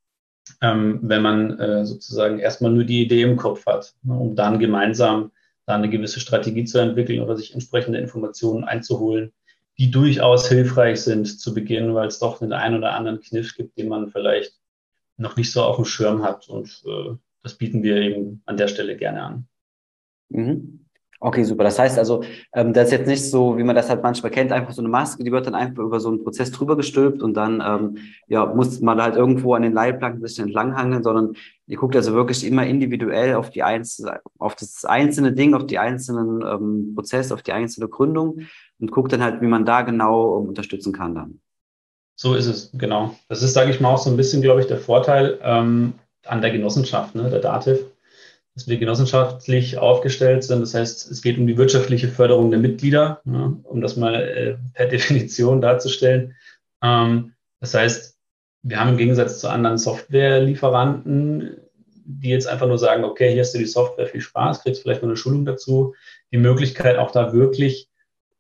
ähm, 0.61 1.01
wenn 1.03 1.23
man 1.23 1.59
äh, 1.59 1.87
sozusagen 1.87 2.41
erstmal 2.41 2.73
nur 2.73 2.85
die 2.85 3.03
Idee 3.03 3.23
im 3.23 3.37
Kopf 3.39 3.65
hat, 3.65 3.95
ne, 4.03 4.15
um 4.15 4.37
dann 4.37 4.59
gemeinsam 4.59 5.33
da 5.69 5.75
eine 5.75 5.91
gewisse 5.91 6.19
Strategie 6.19 6.65
zu 6.65 6.79
entwickeln 6.79 7.21
oder 7.21 7.37
sich 7.37 7.53
entsprechende 7.53 7.99
Informationen 7.99 8.65
einzuholen, 8.65 9.35
die 9.77 9.91
durchaus 9.91 10.49
hilfreich 10.49 11.03
sind 11.03 11.27
zu 11.27 11.53
Beginn, 11.53 11.95
weil 11.95 12.09
es 12.09 12.19
doch 12.19 12.39
den 12.39 12.55
einen 12.55 12.79
oder 12.79 12.95
anderen 12.95 13.21
Kniff 13.21 13.55
gibt, 13.55 13.77
den 13.77 13.89
man 13.89 14.09
vielleicht 14.09 14.59
noch 15.19 15.37
nicht 15.37 15.53
so 15.53 15.63
auf 15.63 15.77
dem 15.77 15.85
Schirm 15.85 16.23
hat. 16.23 16.49
Und 16.49 16.83
äh, 16.87 17.17
das 17.43 17.55
bieten 17.59 17.83
wir 17.83 17.97
eben 17.97 18.43
an 18.47 18.57
der 18.57 18.69
Stelle 18.69 18.97
gerne 18.97 19.23
an. 19.23 19.49
Mhm. 20.31 20.87
Okay, 21.21 21.43
super. 21.43 21.65
Das 21.65 21.79
heißt 21.81 21.99
also, 21.99 22.23
ähm, 22.55 22.73
das 22.73 22.87
ist 22.87 22.93
jetzt 22.93 23.09
nicht 23.09 23.29
so, 23.29 23.59
wie 23.59 23.65
man 23.65 23.75
das 23.75 23.91
halt 23.91 24.05
manchmal 24.05 24.31
kennt, 24.31 24.53
einfach 24.53 24.73
so 24.73 24.81
eine 24.81 24.89
Maske, 24.89 25.25
die 25.25 25.33
wird 25.33 25.47
dann 25.47 25.57
einfach 25.57 25.83
über 25.83 25.99
so 25.99 26.11
einen 26.11 26.23
Prozess 26.23 26.53
drüber 26.53 26.77
gestülpt 26.77 27.23
und 27.23 27.35
dann 27.35 27.61
ähm, 27.61 27.99
ja, 28.29 28.47
muss 28.47 28.81
man 28.81 29.03
halt 29.03 29.17
irgendwo 29.17 29.55
an 29.55 29.63
den 29.63 29.73
Leitplanken 29.73 30.25
sich 30.25 30.39
entlanghangeln, 30.39 31.03
sondern 31.03 31.33
ihr 31.67 31.77
guckt 31.77 31.97
also 31.97 32.15
wirklich 32.15 32.47
immer 32.47 32.65
individuell 32.67 33.35
auf 33.35 33.51
die 33.51 33.65
einzelne, 33.65 34.21
auf 34.39 34.55
das 34.55 34.85
einzelne 34.85 35.33
Ding, 35.33 35.55
auf 35.55 35.67
die 35.67 35.81
einzelnen 35.81 36.43
ähm, 36.43 36.95
Prozess, 36.95 37.33
auf 37.33 37.43
die 37.43 37.53
einzelne 37.53 37.89
Gründung 37.89 38.43
und 38.79 38.93
guckt 38.93 39.13
dann 39.13 39.23
halt, 39.23 39.41
wie 39.41 39.49
man 39.49 39.65
da 39.65 39.83
genau 39.83 40.41
ähm, 40.41 40.49
unterstützen 40.49 40.93
kann 40.93 41.17
dann. 41.17 41.41
So 42.15 42.37
ist 42.37 42.47
es, 42.47 42.71
genau. 42.75 43.17
Das 43.29 43.43
ist, 43.43 43.55
sage 43.55 43.73
ich 43.73 43.81
mal, 43.81 43.93
auch 43.93 43.99
so 43.99 44.11
ein 44.11 44.17
bisschen, 44.17 44.41
glaube 44.41 44.61
ich, 44.61 44.69
der 44.69 44.79
Vorteil 44.79 45.39
ähm, 45.43 45.95
an 46.27 46.43
der 46.43 46.53
Genossenschaft, 46.53 47.17
ne, 47.17 47.29
der 47.29 47.41
Dativ 47.41 47.79
dass 48.59 48.67
wir 48.67 48.79
genossenschaftlich 48.79 49.79
aufgestellt 49.79 50.43
sind. 50.43 50.61
Das 50.61 50.75
heißt, 50.75 51.13
es 51.13 51.23
geht 51.23 51.39
um 51.39 51.47
die 51.47 51.57
wirtschaftliche 51.57 52.09
Förderung 52.09 52.51
der 52.51 52.59
Mitglieder, 52.59 53.21
ja, 53.25 53.55
um 53.63 53.81
das 53.81 53.97
mal 53.97 54.15
äh, 54.15 54.57
per 54.75 54.87
Definition 54.91 55.61
darzustellen. 55.61 56.35
Ähm, 56.83 57.35
das 57.61 57.75
heißt, 57.75 58.17
wir 58.63 58.81
haben 58.81 58.91
im 58.91 58.97
Gegensatz 58.97 59.39
zu 59.39 59.49
anderen 59.49 59.79
Softwarelieferanten, 59.79 61.59
die 62.05 62.31
jetzt 62.31 62.49
einfach 62.49 62.67
nur 62.67 62.79
sagen, 62.79 63.05
okay, 63.05 63.31
hier 63.31 63.43
hast 63.43 63.55
du 63.55 63.59
die 63.59 63.65
Software, 63.65 64.09
viel 64.09 64.23
Spaß, 64.23 64.63
kriegst 64.65 64.83
vielleicht 64.83 65.03
noch 65.03 65.09
eine 65.09 65.17
Schulung 65.17 65.45
dazu, 65.45 65.95
die 66.33 66.39
Möglichkeit 66.39 66.99
auch 66.99 67.13
da 67.13 67.33
wirklich 67.33 67.89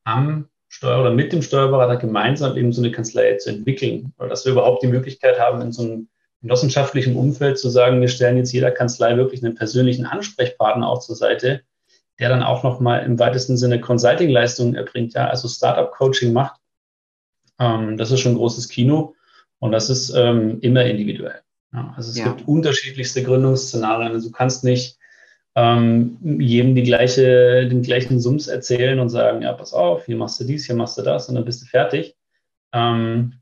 am 0.02 0.48
Steuer 0.66 1.00
oder 1.00 1.12
mit 1.12 1.32
dem 1.32 1.42
Steuerberater 1.42 1.96
gemeinsam 1.96 2.56
eben 2.56 2.72
so 2.72 2.82
eine 2.82 2.90
Kanzlei 2.90 3.36
zu 3.36 3.50
entwickeln, 3.50 4.12
oder 4.18 4.30
dass 4.30 4.44
wir 4.44 4.52
überhaupt 4.52 4.82
die 4.82 4.88
Möglichkeit 4.88 5.38
haben, 5.38 5.62
in 5.62 5.70
so 5.70 5.82
einem 5.82 6.08
genossenschaftlichen 6.40 7.16
Umfeld 7.16 7.58
zu 7.58 7.68
sagen, 7.68 8.00
wir 8.00 8.08
stellen 8.08 8.36
jetzt 8.36 8.52
jeder 8.52 8.70
Kanzlei 8.70 9.16
wirklich 9.16 9.44
einen 9.44 9.54
persönlichen 9.54 10.06
Ansprechpartner 10.06 10.88
auch 10.88 11.00
zur 11.00 11.16
Seite, 11.16 11.62
der 12.18 12.28
dann 12.28 12.42
auch 12.42 12.62
nochmal 12.62 13.04
im 13.04 13.18
weitesten 13.18 13.56
Sinne 13.56 13.80
Consulting-Leistungen 13.80 14.74
erbringt, 14.74 15.14
ja, 15.14 15.28
also 15.28 15.48
Startup-Coaching 15.48 16.32
macht. 16.32 16.60
Ähm, 17.58 17.96
das 17.96 18.10
ist 18.10 18.20
schon 18.20 18.32
ein 18.32 18.38
großes 18.38 18.68
Kino 18.68 19.14
und 19.58 19.72
das 19.72 19.90
ist 19.90 20.10
ähm, 20.10 20.58
immer 20.60 20.84
individuell. 20.84 21.40
Ja, 21.72 21.92
also 21.96 22.10
es 22.10 22.18
ja. 22.18 22.24
gibt 22.24 22.48
unterschiedlichste 22.48 23.22
Gründungsszenarien. 23.22 24.12
Also 24.12 24.28
du 24.28 24.32
kannst 24.32 24.64
nicht 24.64 24.98
ähm, 25.54 26.18
jedem 26.40 26.74
die 26.74 26.84
gleiche, 26.84 27.66
den 27.68 27.82
gleichen 27.82 28.20
Sums 28.20 28.46
erzählen 28.46 29.00
und 29.00 29.08
sagen, 29.08 29.42
ja, 29.42 29.52
pass 29.52 29.72
auf, 29.72 30.06
hier 30.06 30.16
machst 30.16 30.40
du 30.40 30.44
dies, 30.44 30.66
hier 30.66 30.76
machst 30.76 30.96
du 30.98 31.02
das 31.02 31.28
und 31.28 31.34
dann 31.34 31.44
bist 31.44 31.62
du 31.62 31.66
fertig. 31.66 32.16
Ähm, 32.72 33.34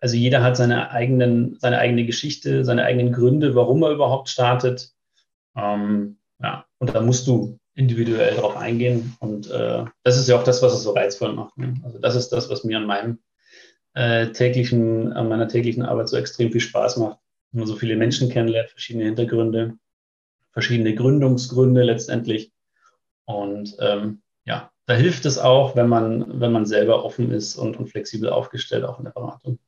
also 0.00 0.16
jeder 0.16 0.42
hat 0.42 0.56
seine 0.56 0.90
eigenen, 0.90 1.58
seine 1.58 1.78
eigene 1.78 2.06
Geschichte, 2.06 2.64
seine 2.64 2.84
eigenen 2.84 3.12
Gründe, 3.12 3.54
warum 3.54 3.82
er 3.82 3.90
überhaupt 3.90 4.28
startet. 4.28 4.92
Ähm, 5.56 6.18
ja, 6.40 6.66
und 6.78 6.94
da 6.94 7.00
musst 7.00 7.26
du 7.26 7.58
individuell 7.74 8.34
darauf 8.34 8.56
eingehen. 8.56 9.16
Und 9.20 9.50
äh, 9.50 9.84
das 10.02 10.16
ist 10.16 10.28
ja 10.28 10.36
auch 10.38 10.44
das, 10.44 10.62
was 10.62 10.72
es 10.72 10.82
so 10.82 10.92
reizvoll 10.92 11.34
macht. 11.34 11.56
Ne? 11.58 11.74
Also 11.84 11.98
das 11.98 12.16
ist 12.16 12.30
das, 12.30 12.48
was 12.50 12.64
mir 12.64 12.78
an 12.78 12.86
meinem 12.86 13.18
äh, 13.94 14.28
täglichen, 14.28 15.12
an 15.12 15.28
meiner 15.28 15.48
täglichen 15.48 15.84
Arbeit 15.84 16.08
so 16.08 16.16
extrem 16.16 16.50
viel 16.50 16.60
Spaß 16.60 16.96
macht. 16.96 17.18
Wenn 17.52 17.60
man 17.60 17.68
so 17.68 17.76
viele 17.76 17.96
Menschen 17.96 18.30
kennenlernt, 18.30 18.70
verschiedene 18.70 19.04
Hintergründe, 19.04 19.78
verschiedene 20.52 20.94
Gründungsgründe 20.94 21.82
letztendlich. 21.82 22.50
Und 23.26 23.76
ähm, 23.80 24.22
ja, 24.44 24.70
da 24.86 24.94
hilft 24.94 25.26
es 25.26 25.38
auch, 25.38 25.76
wenn 25.76 25.88
man, 25.88 26.40
wenn 26.40 26.52
man 26.52 26.64
selber 26.64 27.04
offen 27.04 27.30
ist 27.30 27.56
und, 27.56 27.76
und 27.76 27.88
flexibel 27.88 28.30
aufgestellt, 28.30 28.84
auch 28.84 28.98
in 28.98 29.04
der 29.04 29.12
Beratung. 29.12 29.58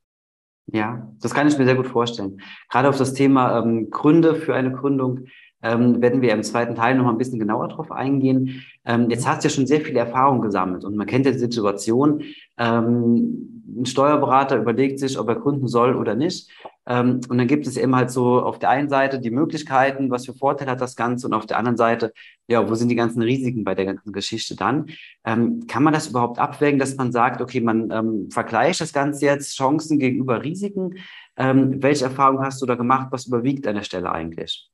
Ja, 0.71 1.11
das 1.21 1.33
kann 1.33 1.49
ich 1.49 1.57
mir 1.57 1.65
sehr 1.65 1.77
gut 1.77 1.87
vorstellen. 1.87 2.43
Gerade 2.69 2.89
auf 2.89 2.99
das 2.99 3.15
Thema 3.15 3.59
ähm, 3.59 3.91
Gründe 3.91 4.35
für 4.35 4.55
eine 4.55 4.71
Gründung 4.71 5.27
Ähm, 5.63 6.01
werden 6.01 6.23
wir 6.23 6.33
im 6.33 6.43
zweiten 6.43 6.75
Teil 6.75 6.97
noch 6.97 7.05
mal 7.05 7.11
ein 7.11 7.19
bisschen 7.19 7.39
genauer 7.39 7.69
drauf 7.69 7.91
eingehen. 7.91 8.65
Ähm, 8.85 9.11
jetzt 9.11 9.27
hast 9.27 9.43
du 9.43 9.49
ja 9.49 9.55
schon 9.55 9.67
sehr 9.67 9.81
viel 9.81 9.97
Erfahrung 9.97 10.41
gesammelt 10.41 10.85
und 10.85 10.97
man 10.97 11.07
kennt 11.07 11.27
ja 11.27 11.33
die 11.33 11.39
Situation. 11.39 12.23
Ähm, 12.57 13.59
ein 13.81 13.87
Steuerberater 13.87 14.57
überlegt 14.57 14.99
sich, 14.99 15.19
ob 15.19 15.29
er 15.29 15.37
gründen 15.37 15.69
soll 15.69 15.95
oder 15.95 16.15
nicht. 16.15 16.51
Ähm, 16.87 17.21
und 17.29 17.39
dann 17.39 17.47
gibt 17.47 17.67
es 17.67 17.77
eben 17.77 17.95
halt 17.95 18.11
so 18.11 18.41
auf 18.41 18.59
der 18.59 18.71
einen 18.71 18.89
Seite 18.89 19.21
die 19.21 19.31
Möglichkeiten, 19.31 20.11
was 20.11 20.27
für 20.27 20.33
Vorteile 20.33 20.71
hat 20.71 20.81
das 20.81 20.97
Ganze 20.97 21.27
und 21.27 21.35
auf 21.35 21.45
der 21.47 21.59
anderen 21.59 21.77
Seite, 21.77 22.13
ja, 22.47 22.69
wo 22.69 22.75
sind 22.75 22.89
die 22.89 22.95
ganzen 22.95 23.21
Risiken 23.21 23.65
bei 23.65 23.75
der 23.75 23.85
ganzen 23.85 24.13
Geschichte 24.13 24.57
dann? 24.57 24.87
Ähm, 25.25 25.67
kann 25.67 25.83
man 25.83 25.93
das 25.93 26.09
überhaupt 26.09 26.39
abwägen, 26.39 26.79
dass 26.79 26.97
man 26.97 27.13
sagt, 27.13 27.43
okay, 27.43 27.61
man 27.61 27.91
ähm, 27.91 28.31
vergleicht 28.31 28.81
das 28.81 28.93
Ganze 28.93 29.27
jetzt 29.27 29.57
Chancen 29.57 29.99
gegenüber 29.99 30.43
Risiken? 30.43 30.95
Ähm, 31.37 31.83
welche 31.83 32.07
Erfahrung 32.07 32.41
hast 32.41 32.63
du 32.63 32.67
da 32.67 32.75
gemacht? 32.75 33.09
Was 33.11 33.27
überwiegt 33.27 33.67
an 33.67 33.75
der 33.75 33.83
Stelle 33.83 34.11
eigentlich? 34.11 34.71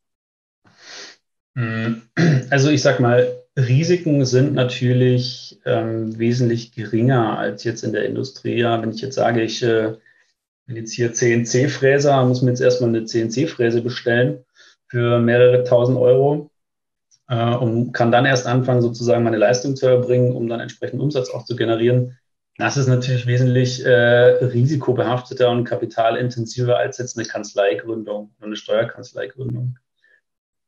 Mm, 1.54 2.02
also 2.50 2.70
ich 2.70 2.82
sag 2.82 3.00
mal, 3.00 3.44
Risiken 3.56 4.24
sind 4.24 4.54
natürlich 4.54 5.60
ähm, 5.64 6.18
wesentlich 6.18 6.72
geringer 6.72 7.38
als 7.38 7.64
jetzt 7.64 7.84
in 7.84 7.92
der 7.92 8.06
Industrie. 8.06 8.58
Ja, 8.58 8.82
wenn 8.82 8.90
ich 8.90 9.00
jetzt 9.00 9.14
sage, 9.14 9.42
ich 9.42 9.62
äh, 9.62 9.94
bin 10.66 10.76
jetzt 10.76 10.92
hier 10.92 11.12
CNC-Fräser, 11.12 12.24
muss 12.24 12.42
mir 12.42 12.50
jetzt 12.50 12.60
erstmal 12.60 12.90
eine 12.90 13.04
CNC-Fräse 13.04 13.82
bestellen 13.82 14.44
für 14.88 15.20
mehrere 15.20 15.64
tausend 15.64 15.98
Euro 15.98 16.50
äh, 17.28 17.54
und 17.54 17.92
kann 17.92 18.10
dann 18.10 18.26
erst 18.26 18.46
anfangen, 18.46 18.82
sozusagen 18.82 19.24
meine 19.24 19.36
Leistung 19.36 19.76
zu 19.76 19.86
erbringen, 19.86 20.32
um 20.32 20.48
dann 20.48 20.60
entsprechend 20.60 21.00
Umsatz 21.00 21.30
auch 21.30 21.44
zu 21.44 21.54
generieren. 21.54 22.18
Das 22.56 22.76
ist 22.76 22.86
natürlich 22.86 23.26
wesentlich 23.26 23.84
äh, 23.84 23.90
risikobehafteter 23.90 25.50
und 25.50 25.64
kapitalintensiver 25.64 26.76
als 26.76 26.98
jetzt 26.98 27.18
eine 27.18 27.26
Kanzleigründung 27.26 28.32
oder 28.38 28.46
eine 28.46 28.56
Steuerkanzleigründung. 28.56 29.78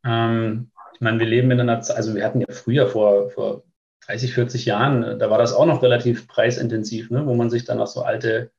Ähm, 0.05 0.71
ich 0.97 1.03
meine, 1.03 1.19
wir 1.19 1.27
leben 1.27 1.51
in 1.51 1.61
einer 1.61 1.83
Zeit, 1.83 1.99
also 1.99 2.15
wir 2.15 2.25
hatten 2.25 2.41
ja 2.41 2.47
früher 2.49 2.89
vor, 2.89 3.29
vor 3.29 3.65
30, 4.07 4.33
40 4.33 4.65
Jahren, 4.65 5.19
da 5.19 5.29
war 5.29 5.37
das 5.37 5.53
auch 5.53 5.67
noch 5.67 5.83
relativ 5.83 6.27
preisintensiv, 6.27 7.11
ne, 7.11 7.27
wo 7.27 7.35
man 7.35 7.51
sich 7.51 7.67
dann 7.67 7.81
auch 7.81 7.87
so 7.87 8.01
alte 8.01 8.51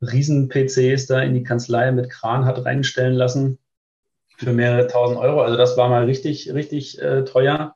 Riesen-PCs 0.00 1.06
da 1.06 1.20
in 1.20 1.34
die 1.34 1.42
Kanzlei 1.42 1.90
mit 1.90 2.08
Kran 2.08 2.44
hat 2.44 2.64
reinstellen 2.64 3.14
lassen 3.14 3.58
für 4.36 4.52
mehrere 4.52 4.86
tausend 4.86 5.18
Euro. 5.18 5.42
Also 5.42 5.56
das 5.56 5.76
war 5.76 5.88
mal 5.88 6.04
richtig, 6.04 6.54
richtig 6.54 7.02
äh, 7.02 7.24
teuer. 7.24 7.74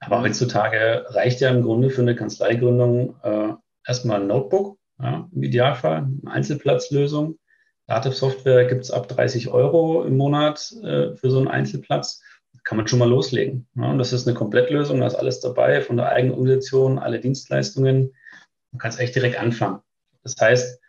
Aber 0.00 0.20
heutzutage 0.20 1.06
reicht 1.10 1.40
ja 1.40 1.50
im 1.50 1.62
Grunde 1.62 1.90
für 1.90 2.02
eine 2.02 2.16
Kanzleigründung 2.16 3.14
äh, 3.22 3.52
erstmal 3.86 4.20
ein 4.20 4.26
Notebook, 4.26 4.78
ja, 5.00 5.28
im 5.32 5.42
Idealfall, 5.44 6.08
eine 6.22 6.30
Einzelplatzlösung. 6.30 7.38
Dativ-Software 7.86 8.64
gibt 8.64 8.82
es 8.82 8.90
ab 8.90 9.08
30 9.08 9.48
Euro 9.48 10.02
im 10.02 10.16
Monat 10.16 10.72
äh, 10.82 11.14
für 11.14 11.30
so 11.30 11.38
einen 11.38 11.48
Einzelplatz 11.48 12.20
kann 12.64 12.78
man 12.78 12.88
schon 12.88 12.98
mal 12.98 13.08
loslegen. 13.08 13.66
Ja, 13.76 13.90
und 13.90 13.98
das 13.98 14.12
ist 14.12 14.26
eine 14.26 14.36
Komplettlösung, 14.36 15.00
da 15.00 15.06
ist 15.06 15.14
alles 15.14 15.40
dabei, 15.40 15.80
von 15.82 15.96
der 15.96 16.08
eigenen 16.08 16.34
Organisation, 16.34 16.98
alle 16.98 17.20
Dienstleistungen. 17.20 18.14
Du 18.72 18.78
kannst 18.78 18.98
echt 18.98 19.14
direkt 19.14 19.38
anfangen. 19.38 19.80
Das 20.22 20.34
heißt, 20.40 20.80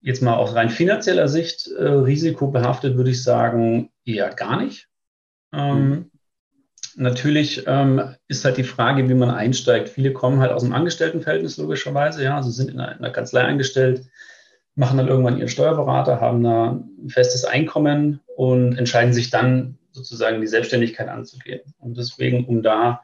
jetzt 0.00 0.22
mal 0.22 0.36
aus 0.36 0.54
rein 0.54 0.70
finanzieller 0.70 1.28
Sicht, 1.28 1.68
äh, 1.78 1.82
risikobehaftet 1.82 2.96
würde 2.96 3.10
ich 3.10 3.22
sagen, 3.22 3.90
eher 4.04 4.30
gar 4.30 4.62
nicht. 4.62 4.88
Ähm, 5.52 5.88
mhm. 5.88 6.10
Natürlich 6.94 7.64
ähm, 7.66 8.14
ist 8.28 8.44
halt 8.44 8.58
die 8.58 8.64
Frage, 8.64 9.08
wie 9.08 9.14
man 9.14 9.30
einsteigt. 9.30 9.88
Viele 9.88 10.12
kommen 10.12 10.40
halt 10.40 10.52
aus 10.52 10.62
dem 10.62 10.72
Angestelltenverhältnis 10.72 11.56
logischerweise, 11.56 12.22
ja, 12.22 12.36
also 12.36 12.50
sind 12.50 12.70
in 12.70 12.80
einer, 12.80 12.92
in 12.92 12.98
einer 12.98 13.12
Kanzlei 13.12 13.42
eingestellt, 13.42 14.04
machen 14.74 14.98
dann 14.98 15.08
irgendwann 15.08 15.38
ihren 15.38 15.48
Steuerberater, 15.48 16.20
haben 16.20 16.42
da 16.42 16.72
ein 16.72 17.08
festes 17.08 17.44
Einkommen 17.44 18.20
und 18.36 18.76
entscheiden 18.76 19.14
sich 19.14 19.30
dann 19.30 19.78
sozusagen 19.92 20.40
die 20.40 20.46
Selbstständigkeit 20.46 21.08
anzugehen. 21.08 21.60
Und 21.78 21.96
deswegen, 21.96 22.46
um 22.46 22.62
da, 22.62 23.02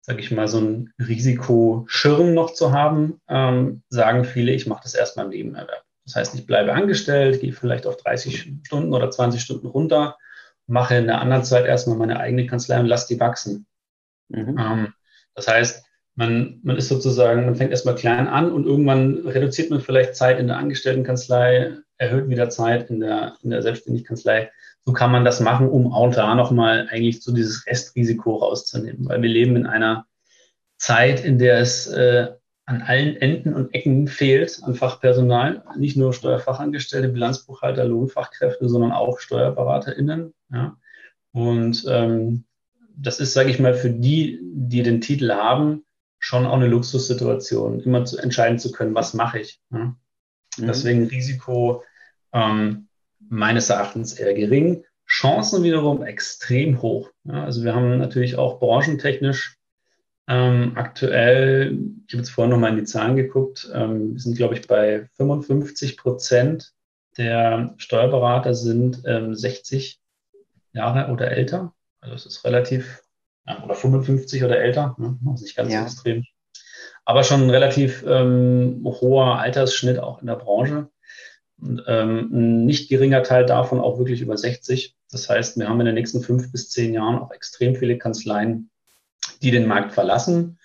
sage 0.00 0.20
ich 0.20 0.30
mal, 0.30 0.48
so 0.48 0.60
ein 0.60 0.92
Risikoschirm 0.98 2.34
noch 2.34 2.52
zu 2.52 2.72
haben, 2.72 3.20
ähm, 3.28 3.82
sagen 3.88 4.24
viele, 4.24 4.52
ich 4.52 4.66
mache 4.66 4.82
das 4.82 4.94
erstmal 4.94 5.26
im 5.26 5.30
Nebenerwerb. 5.30 5.84
Das 6.04 6.16
heißt, 6.16 6.34
ich 6.34 6.46
bleibe 6.46 6.74
angestellt, 6.74 7.40
gehe 7.40 7.52
vielleicht 7.52 7.86
auf 7.86 7.96
30 7.96 8.52
Stunden 8.64 8.92
oder 8.92 9.10
20 9.10 9.40
Stunden 9.40 9.66
runter, 9.66 10.18
mache 10.66 10.96
in 10.96 11.06
der 11.06 11.20
anderen 11.20 11.44
Zeit 11.44 11.66
erstmal 11.66 11.96
meine 11.96 12.20
eigene 12.20 12.46
Kanzlei 12.46 12.78
und 12.78 12.86
lasse 12.86 13.14
die 13.14 13.20
wachsen. 13.20 13.66
Mhm. 14.28 14.58
Ähm, 14.58 14.94
das 15.34 15.48
heißt, 15.48 15.84
man, 16.16 16.60
man 16.62 16.76
ist 16.76 16.88
sozusagen, 16.88 17.44
man 17.44 17.56
fängt 17.56 17.70
erstmal 17.70 17.96
klein 17.96 18.28
an 18.28 18.52
und 18.52 18.66
irgendwann 18.66 19.26
reduziert 19.26 19.70
man 19.70 19.80
vielleicht 19.80 20.14
Zeit 20.14 20.38
in 20.38 20.46
der 20.46 20.58
Angestelltenkanzlei, 20.58 21.78
erhöht 21.96 22.28
wieder 22.28 22.50
Zeit 22.50 22.90
in 22.90 23.00
der, 23.00 23.36
in 23.42 23.50
der 23.50 23.62
Selbstständigkanzlei 23.62 24.50
so 24.84 24.92
kann 24.92 25.10
man 25.10 25.24
das 25.24 25.40
machen, 25.40 25.68
um 25.68 25.92
auch 25.92 26.12
da 26.12 26.34
nochmal 26.34 26.88
eigentlich 26.90 27.22
so 27.22 27.32
dieses 27.32 27.66
Restrisiko 27.66 28.36
rauszunehmen. 28.36 29.08
Weil 29.08 29.22
wir 29.22 29.30
leben 29.30 29.56
in 29.56 29.66
einer 29.66 30.06
Zeit, 30.76 31.24
in 31.24 31.38
der 31.38 31.58
es 31.58 31.86
äh, 31.86 32.32
an 32.66 32.82
allen 32.82 33.16
Enden 33.16 33.54
und 33.54 33.74
Ecken 33.74 34.08
fehlt 34.08 34.60
an 34.62 34.74
Fachpersonal. 34.74 35.64
Nicht 35.76 35.96
nur 35.96 36.12
Steuerfachangestellte, 36.12 37.08
Bilanzbuchhalter, 37.08 37.84
Lohnfachkräfte, 37.84 38.68
sondern 38.68 38.92
auch 38.92 39.18
SteuerberaterInnen. 39.18 40.34
Ja. 40.52 40.76
Und 41.32 41.84
ähm, 41.88 42.44
das 42.96 43.20
ist, 43.20 43.34
sage 43.34 43.50
ich 43.50 43.58
mal, 43.58 43.74
für 43.74 43.90
die, 43.90 44.38
die 44.42 44.82
den 44.82 45.00
Titel 45.00 45.32
haben, 45.32 45.84
schon 46.18 46.46
auch 46.46 46.54
eine 46.54 46.68
Luxussituation, 46.68 47.80
immer 47.80 48.04
zu 48.04 48.18
entscheiden 48.18 48.58
zu 48.58 48.72
können, 48.72 48.94
was 48.94 49.14
mache 49.14 49.40
ich. 49.40 49.60
Ja. 49.70 49.78
Mhm. 49.78 49.96
Deswegen 50.56 51.06
Risiko 51.06 51.82
ähm, 52.32 52.88
meines 53.28 53.70
Erachtens 53.70 54.14
eher 54.14 54.34
gering. 54.34 54.84
Chancen 55.06 55.62
wiederum 55.62 56.02
extrem 56.02 56.80
hoch. 56.80 57.10
Ja, 57.24 57.44
also 57.44 57.62
wir 57.62 57.74
haben 57.74 57.98
natürlich 57.98 58.36
auch 58.36 58.58
branchentechnisch 58.58 59.58
ähm, 60.26 60.72
aktuell, 60.76 61.78
ich 62.06 62.14
habe 62.14 62.22
jetzt 62.22 62.30
vorhin 62.30 62.50
nochmal 62.50 62.70
in 62.70 62.76
die 62.76 62.84
Zahlen 62.84 63.16
geguckt, 63.16 63.68
ähm, 63.74 64.14
wir 64.14 64.20
sind, 64.20 64.36
glaube 64.36 64.54
ich, 64.54 64.66
bei 64.66 65.06
55 65.16 65.98
Prozent 65.98 66.72
der 67.18 67.74
Steuerberater 67.76 68.54
sind 68.54 69.02
ähm, 69.06 69.34
60 69.34 70.00
Jahre 70.72 71.12
oder 71.12 71.30
älter. 71.30 71.74
Also 72.00 72.14
es 72.16 72.26
ist 72.26 72.44
relativ, 72.44 73.02
ja, 73.46 73.62
oder 73.62 73.74
55 73.74 74.42
oder 74.42 74.58
älter, 74.58 74.96
ne? 74.98 75.18
das 75.24 75.36
ist 75.36 75.42
nicht 75.42 75.56
ganz 75.56 75.72
ja. 75.72 75.80
so 75.80 75.86
extrem. 75.86 76.24
Aber 77.04 77.22
schon 77.22 77.42
ein 77.42 77.50
relativ 77.50 78.02
ähm, 78.06 78.80
hoher 78.82 79.38
Altersschnitt 79.38 79.98
auch 79.98 80.22
in 80.22 80.26
der 80.26 80.36
Branche. 80.36 80.88
Und, 81.64 81.82
ähm, 81.86 82.28
ein 82.32 82.66
nicht 82.66 82.90
geringer 82.90 83.22
Teil 83.22 83.46
davon 83.46 83.80
auch 83.80 83.98
wirklich 83.98 84.20
über 84.20 84.36
60. 84.36 84.94
Das 85.10 85.28
heißt, 85.28 85.58
wir 85.58 85.68
haben 85.68 85.80
in 85.80 85.86
den 85.86 85.94
nächsten 85.94 86.22
fünf 86.22 86.52
bis 86.52 86.70
zehn 86.70 86.92
Jahren 86.92 87.18
auch 87.18 87.32
extrem 87.32 87.74
viele 87.74 87.96
Kanzleien, 87.96 88.70
die 89.42 89.50
den 89.50 89.66
Markt 89.66 89.92
verlassen, 89.92 90.58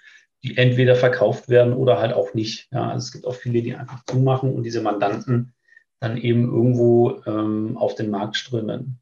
die 0.44 0.58
entweder 0.58 0.96
verkauft 0.96 1.48
werden 1.48 1.74
oder 1.74 2.00
halt 2.00 2.13
auch 2.13 2.34
nicht. 2.34 2.68
Ja, 2.72 2.89
also 2.89 3.06
es 3.06 3.12
gibt 3.12 3.25
auch 3.25 3.36
viele, 3.36 3.62
die 3.62 3.75
einfach 3.75 4.03
zumachen 4.06 4.53
und 4.53 4.63
diese 4.63 4.82
Mandanten 4.82 5.53
dann 6.00 6.18
eben 6.18 6.46
irgendwo 6.46 7.22
ähm, 7.25 7.77
auf 7.77 7.96
den 7.96 8.10
Markt 8.10 8.36
strömen. 8.36 9.00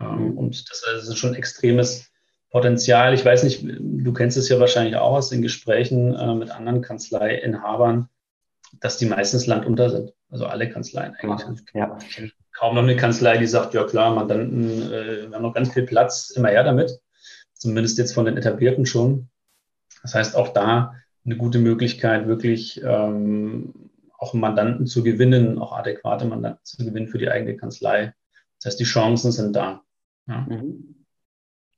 Ähm, 0.00 0.30
mhm. 0.30 0.38
und 0.38 0.70
das, 0.70 0.82
das 0.82 1.08
ist 1.08 1.18
schon 1.18 1.34
extremes 1.34 2.10
Potenzial. 2.50 3.14
Ich 3.14 3.24
weiß 3.24 3.44
nicht, 3.44 3.64
du 3.64 4.12
kennst 4.12 4.36
es 4.36 4.48
ja 4.48 4.58
wahrscheinlich 4.58 4.96
auch 4.96 5.16
aus 5.16 5.28
den 5.28 5.42
Gesprächen 5.42 6.14
äh, 6.14 6.34
mit 6.34 6.50
anderen 6.50 6.82
Kanzleiinhabern, 6.82 8.08
dass 8.80 8.98
die 8.98 9.06
meistens 9.06 9.46
landunter 9.46 9.90
sind. 9.90 10.12
Also 10.30 10.46
alle 10.46 10.68
Kanzleien 10.68 11.14
eigentlich. 11.14 11.58
Ja. 11.74 11.98
Kaum 12.52 12.74
noch 12.74 12.82
eine 12.82 12.96
Kanzlei, 12.96 13.38
die 13.38 13.46
sagt, 13.46 13.74
ja 13.74 13.84
klar, 13.84 14.14
Mandanten, 14.14 14.92
äh, 14.92 15.28
wir 15.28 15.34
haben 15.34 15.42
noch 15.42 15.54
ganz 15.54 15.72
viel 15.72 15.84
Platz, 15.84 16.30
immer 16.30 16.48
her 16.48 16.64
damit. 16.64 17.00
Zumindest 17.54 17.98
jetzt 17.98 18.14
von 18.14 18.24
den 18.24 18.36
etablierten 18.36 18.86
schon. 18.86 19.28
Das 20.02 20.14
heißt, 20.14 20.36
auch 20.36 20.48
da 20.48 20.94
eine 21.24 21.36
gute 21.36 21.58
Möglichkeit, 21.58 22.26
wirklich 22.26 22.80
ähm, 22.82 23.90
auch 24.18 24.34
Mandanten 24.34 24.86
zu 24.86 25.02
gewinnen, 25.02 25.58
auch 25.58 25.72
adäquate 25.72 26.24
Mandanten 26.26 26.64
zu 26.64 26.84
gewinnen 26.84 27.08
für 27.08 27.18
die 27.18 27.30
eigene 27.30 27.56
Kanzlei. 27.56 28.14
Das 28.58 28.72
heißt, 28.72 28.80
die 28.80 28.84
Chancen 28.84 29.32
sind 29.32 29.56
da. 29.56 29.82
Ja. 30.26 30.46
Mhm. 30.48 30.99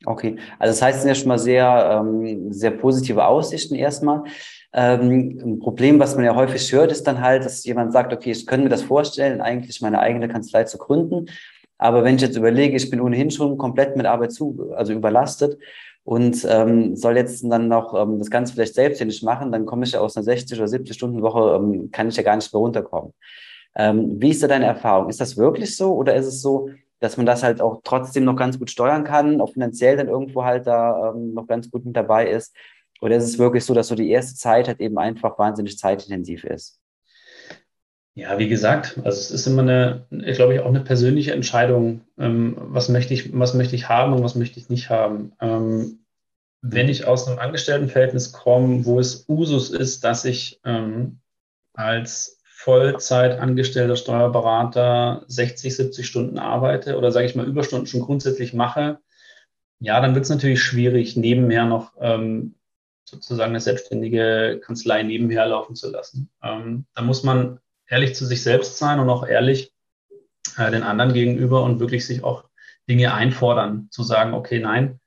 Okay, 0.05 0.37
also 0.59 0.73
das 0.73 0.83
heißt, 0.83 0.97
es 0.97 1.03
sind 1.03 1.09
ja 1.09 1.15
schon 1.15 1.29
mal 1.29 1.39
sehr, 1.39 2.03
ähm, 2.05 2.53
sehr 2.53 2.73
positive 2.73 3.25
Aussichten 3.25 3.75
erstmal. 3.75 4.25
Ähm, 4.73 5.39
ein 5.45 5.59
Problem, 5.59 6.01
was 6.01 6.17
man 6.17 6.25
ja 6.25 6.35
häufig 6.35 6.73
hört, 6.73 6.91
ist 6.93 7.07
dann 7.07 7.21
halt, 7.21 7.45
dass 7.45 7.65
jemand 7.65 7.93
sagt, 7.93 8.13
okay, 8.13 8.33
ich 8.33 8.47
könnte 8.47 8.65
mir 8.65 8.71
das 8.71 8.83
vorstellen, 8.83 9.41
eigentlich 9.41 9.81
meine 9.81 10.01
eigene 10.01 10.29
Kanzlei 10.29 10.65
zu 10.65 10.79
gründen. 10.79 11.27
Aber 11.79 12.05
wenn 12.05 12.17
ich 12.17 12.23
jetzt 12.23 12.37
überlege, 12.37 12.77
ich 12.77 12.91
bin 12.91 13.01
ohnehin 13.01 13.31
schon 13.31 13.59
komplett 13.59 13.97
mit 13.97 14.07
Arbeit 14.07 14.33
zu, 14.33 14.73
also 14.75 14.93
überlastet 14.93 15.59
und 16.05 16.47
ähm, 16.49 16.97
soll 16.97 17.17
jetzt 17.17 17.45
dann 17.45 17.69
noch 17.69 17.95
ähm, 17.95 18.19
das 18.19 18.31
Ganze 18.31 18.55
vielleicht 18.55 18.75
selbstständig 18.75 19.23
machen, 19.23 19.53
dann 19.53 19.67
komme 19.67 19.85
ich 19.85 19.93
ja 19.93 20.01
aus 20.01 20.17
einer 20.17 20.25
60 20.25 20.59
oder 20.59 20.69
70 20.69 20.97
Stunden 20.97 21.23
Woche, 21.23 21.57
ähm, 21.57 21.91
kann 21.91 22.09
ich 22.09 22.17
ja 22.17 22.23
gar 22.23 22.37
nicht 22.37 22.53
mehr 22.53 22.61
runterkommen. 22.61 23.13
Ähm, 23.75 24.21
wie 24.21 24.31
ist 24.31 24.43
da 24.43 24.49
deine 24.49 24.67
Erfahrung? 24.67 25.09
Ist 25.09 25.21
das 25.21 25.37
wirklich 25.37 25.77
so 25.77 25.95
oder 25.95 26.15
ist 26.15 26.27
es 26.27 26.41
so, 26.41 26.71
dass 27.03 27.17
man 27.17 27.27
das 27.27 27.43
halt 27.43 27.61
auch 27.61 27.81
trotzdem 27.85 28.25
noch 28.25 28.37
ganz 28.37 28.59
gut 28.59 28.71
steuern 28.71 29.05
kann, 29.05 29.41
auch 29.41 29.53
finanziell 29.53 29.97
dann 29.97 30.09
irgendwo 30.09 30.45
halt 30.45 30.67
da 30.67 31.11
ähm, 31.11 31.35
noch 31.35 31.47
ganz 31.47 31.71
gut 31.71 31.85
mit 31.85 31.97
dabei 31.97 32.29
ist? 32.29 32.55
Oder 33.01 33.17
ist 33.17 33.25
es 33.25 33.39
wirklich 33.39 33.65
so, 33.65 33.75
dass 33.75 33.89
so 33.89 33.97
die 33.97 34.11
erste 34.11 34.37
Zeit 34.37 34.69
halt 34.69 34.81
eben 34.81 34.99
einfach 34.99 35.39
wahnsinnig 35.39 35.77
zeitintensiv 35.77 36.45
ist? 36.45 36.81
Ja, 38.15 38.39
wie 38.39 38.49
gesagt, 38.49 38.99
also 38.99 39.19
es 39.19 39.31
ist 39.31 39.47
immer 39.47 39.63
eine, 39.63 40.07
glaube 40.35 40.55
ich, 40.55 40.61
auch 40.61 40.67
eine 40.67 40.83
persönliche 40.83 41.33
Entscheidung, 41.33 42.03
ähm, 42.19 42.57
was 42.59 42.89
möchte 42.89 43.15
ich, 43.15 43.37
was 43.37 43.55
möchte 43.55 43.75
ich 43.75 43.89
haben 43.89 44.13
und 44.13 44.23
was 44.23 44.35
möchte 44.35 44.61
ich 44.61 44.69
nicht 44.69 44.91
haben. 44.91 45.33
Ähm, 45.41 46.05
wenn 46.61 46.89
ich 46.89 47.07
aus 47.07 47.27
einem 47.27 47.39
Angestelltenverhältnis 47.39 48.33
komme, 48.33 48.85
wo 48.85 49.01
es 49.01 49.25
Usus 49.29 49.71
ist, 49.71 50.05
dass 50.05 50.25
ich 50.25 50.61
ähm, 50.65 51.19
als 51.73 52.42
Vollzeit 52.63 53.41
angestellter 53.41 53.97
Steuerberater 53.97 55.25
60, 55.27 55.75
70 55.75 56.07
Stunden 56.07 56.39
arbeite 56.39 56.97
oder 56.97 57.11
sage 57.11 57.27
ich 57.27 57.35
mal 57.35 57.47
Überstunden 57.47 57.89
schon 57.89 58.03
grundsätzlich 58.03 58.55
mache, 58.55 59.01
ja, 59.81 60.01
dann 60.01 60.15
wird 60.15 60.25
es 60.25 60.31
natürlich 60.31 60.63
schwierig, 60.63 61.17
nebenher 61.17 61.65
noch 61.65 61.95
ähm, 62.01 62.55
sozusagen 63.05 63.51
eine 63.51 63.61
selbstständige 63.61 64.61
Kanzlei 64.65 65.03
nebenher 65.03 65.47
laufen 65.47 65.75
zu 65.75 65.91
lassen. 65.91 66.31
Ähm, 66.41 66.87
da 66.95 67.03
muss 67.03 67.25
man 67.25 67.59
ehrlich 67.89 68.15
zu 68.15 68.25
sich 68.27 68.45
selbst 68.45 68.79
sein 68.79 69.01
und 69.01 69.11
auch 69.11 69.27
ehrlich 69.27 69.73
äh, 70.57 70.71
den 70.71 70.85
anderen 70.85 71.13
gegenüber 71.13 71.65
und 71.65 71.81
wirklich 71.81 72.07
sich 72.07 72.23
auch 72.23 72.45
Dinge 72.89 73.13
einfordern, 73.13 73.89
zu 73.91 74.05
sagen, 74.05 74.35
okay, 74.35 74.61
nein, 74.61 75.01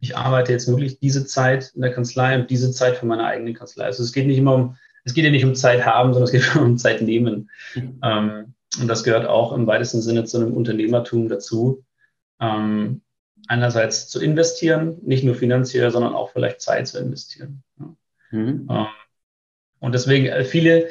ich 0.00 0.16
arbeite 0.16 0.50
jetzt 0.50 0.66
wirklich 0.66 0.98
diese 0.98 1.26
Zeit 1.26 1.72
in 1.74 1.82
der 1.82 1.92
Kanzlei 1.92 2.40
und 2.40 2.48
diese 2.48 2.72
Zeit 2.72 2.96
für 2.96 3.06
meine 3.06 3.24
eigene 3.24 3.52
Kanzlei. 3.52 3.84
Also 3.84 4.02
es 4.02 4.14
geht 4.14 4.26
nicht 4.26 4.38
immer 4.38 4.54
um, 4.54 4.76
es 5.04 5.14
geht 5.14 5.24
ja 5.24 5.30
nicht 5.30 5.44
um 5.44 5.54
Zeit 5.54 5.84
haben, 5.84 6.12
sondern 6.12 6.32
es 6.32 6.32
geht 6.32 6.56
um 6.60 6.78
Zeit 6.78 7.02
nehmen. 7.02 7.50
Mhm. 7.74 8.00
Ähm, 8.02 8.54
und 8.80 8.88
das 8.88 9.04
gehört 9.04 9.26
auch 9.26 9.52
im 9.52 9.66
weitesten 9.66 10.00
Sinne 10.00 10.24
zu 10.24 10.38
einem 10.38 10.54
Unternehmertum 10.54 11.28
dazu. 11.28 11.84
Ähm, 12.40 13.02
einerseits 13.48 14.08
zu 14.08 14.20
investieren, 14.20 14.98
nicht 15.02 15.24
nur 15.24 15.34
finanziell, 15.34 15.90
sondern 15.90 16.14
auch 16.14 16.30
vielleicht 16.30 16.60
Zeit 16.60 16.88
zu 16.88 16.98
investieren. 16.98 17.62
Ja. 17.78 17.94
Mhm. 18.30 18.68
Ähm, 18.70 18.86
und 19.80 19.92
deswegen 19.92 20.26
äh, 20.26 20.44
viele, 20.44 20.88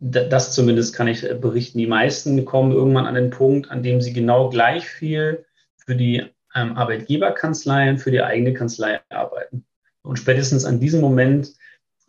das 0.00 0.54
zumindest 0.54 0.94
kann 0.94 1.08
ich 1.08 1.28
äh, 1.28 1.34
berichten, 1.34 1.78
die 1.78 1.86
meisten 1.86 2.44
kommen 2.44 2.72
irgendwann 2.72 3.06
an 3.06 3.14
den 3.14 3.30
Punkt, 3.30 3.70
an 3.70 3.82
dem 3.82 4.00
sie 4.00 4.12
genau 4.12 4.48
gleich 4.48 4.88
viel 4.88 5.44
für 5.76 5.96
die 5.96 6.24
ähm, 6.54 6.76
Arbeitgeberkanzlei 6.76 7.90
und 7.90 7.98
für 7.98 8.10
die 8.10 8.22
eigene 8.22 8.54
Kanzlei 8.54 9.00
arbeiten. 9.10 9.64
Und 10.02 10.18
spätestens 10.18 10.64
an 10.64 10.80
diesem 10.80 11.00
Moment 11.00 11.52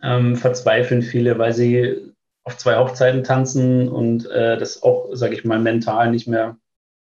ähm, 0.02 0.36
verzweifeln 0.36 1.02
viele, 1.02 1.38
weil 1.38 1.54
sie 1.54 2.14
auf 2.44 2.58
zwei 2.58 2.78
Hochzeiten 2.78 3.24
tanzen 3.24 3.90
und 3.90 4.30
äh, 4.30 4.58
das 4.58 4.82
auch, 4.82 5.10
sage 5.14 5.36
ich 5.36 5.46
mal, 5.46 5.60
mental 5.60 6.12
nicht 6.12 6.28
mehr 6.28 6.58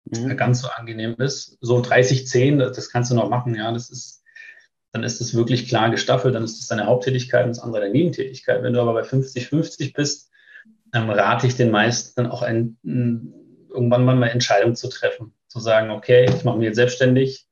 mhm. 0.04 0.37
ganz 0.37 0.62
so 0.62 0.68
angenehm 0.68 1.14
ist. 1.18 1.56
So 1.61 1.80
30, 1.80 2.26
10, 2.26 2.59
das 2.59 2.90
kannst 2.90 3.11
du 3.11 3.14
noch 3.14 3.30
machen, 3.30 3.54
ja, 3.54 3.73
das 3.73 3.90
ist, 3.90 4.23
dann 4.92 5.04
ist 5.04 5.20
das 5.20 5.35
wirklich 5.35 5.68
klar 5.68 5.90
gestaffelt, 5.90 6.35
dann 6.35 6.44
ist 6.44 6.59
das 6.59 6.66
deine 6.66 6.87
Haupttätigkeit 6.87 7.44
und 7.44 7.50
das 7.50 7.61
andere 7.61 7.82
deine 7.82 7.92
Nebentätigkeit. 7.92 8.62
Wenn 8.62 8.73
du 8.73 8.80
aber 8.80 8.92
bei 8.92 9.04
50, 9.04 9.47
50 9.49 9.92
bist, 9.92 10.30
ähm, 10.92 11.11
rate 11.11 11.47
ich 11.47 11.56
den 11.56 11.70
meisten 11.70 12.12
dann 12.16 12.30
auch 12.30 12.42
ein, 12.42 12.76
irgendwann 12.82 14.04
mal 14.04 14.16
eine 14.16 14.30
Entscheidung 14.30 14.75
zu 14.75 14.88
treffen, 14.88 15.32
zu 15.47 15.61
sagen, 15.61 15.90
okay, 15.90 16.25
ich 16.25 16.44
mache 16.44 16.59
mich 16.59 16.66
jetzt 16.66 16.76
selbstständig, 16.76 17.47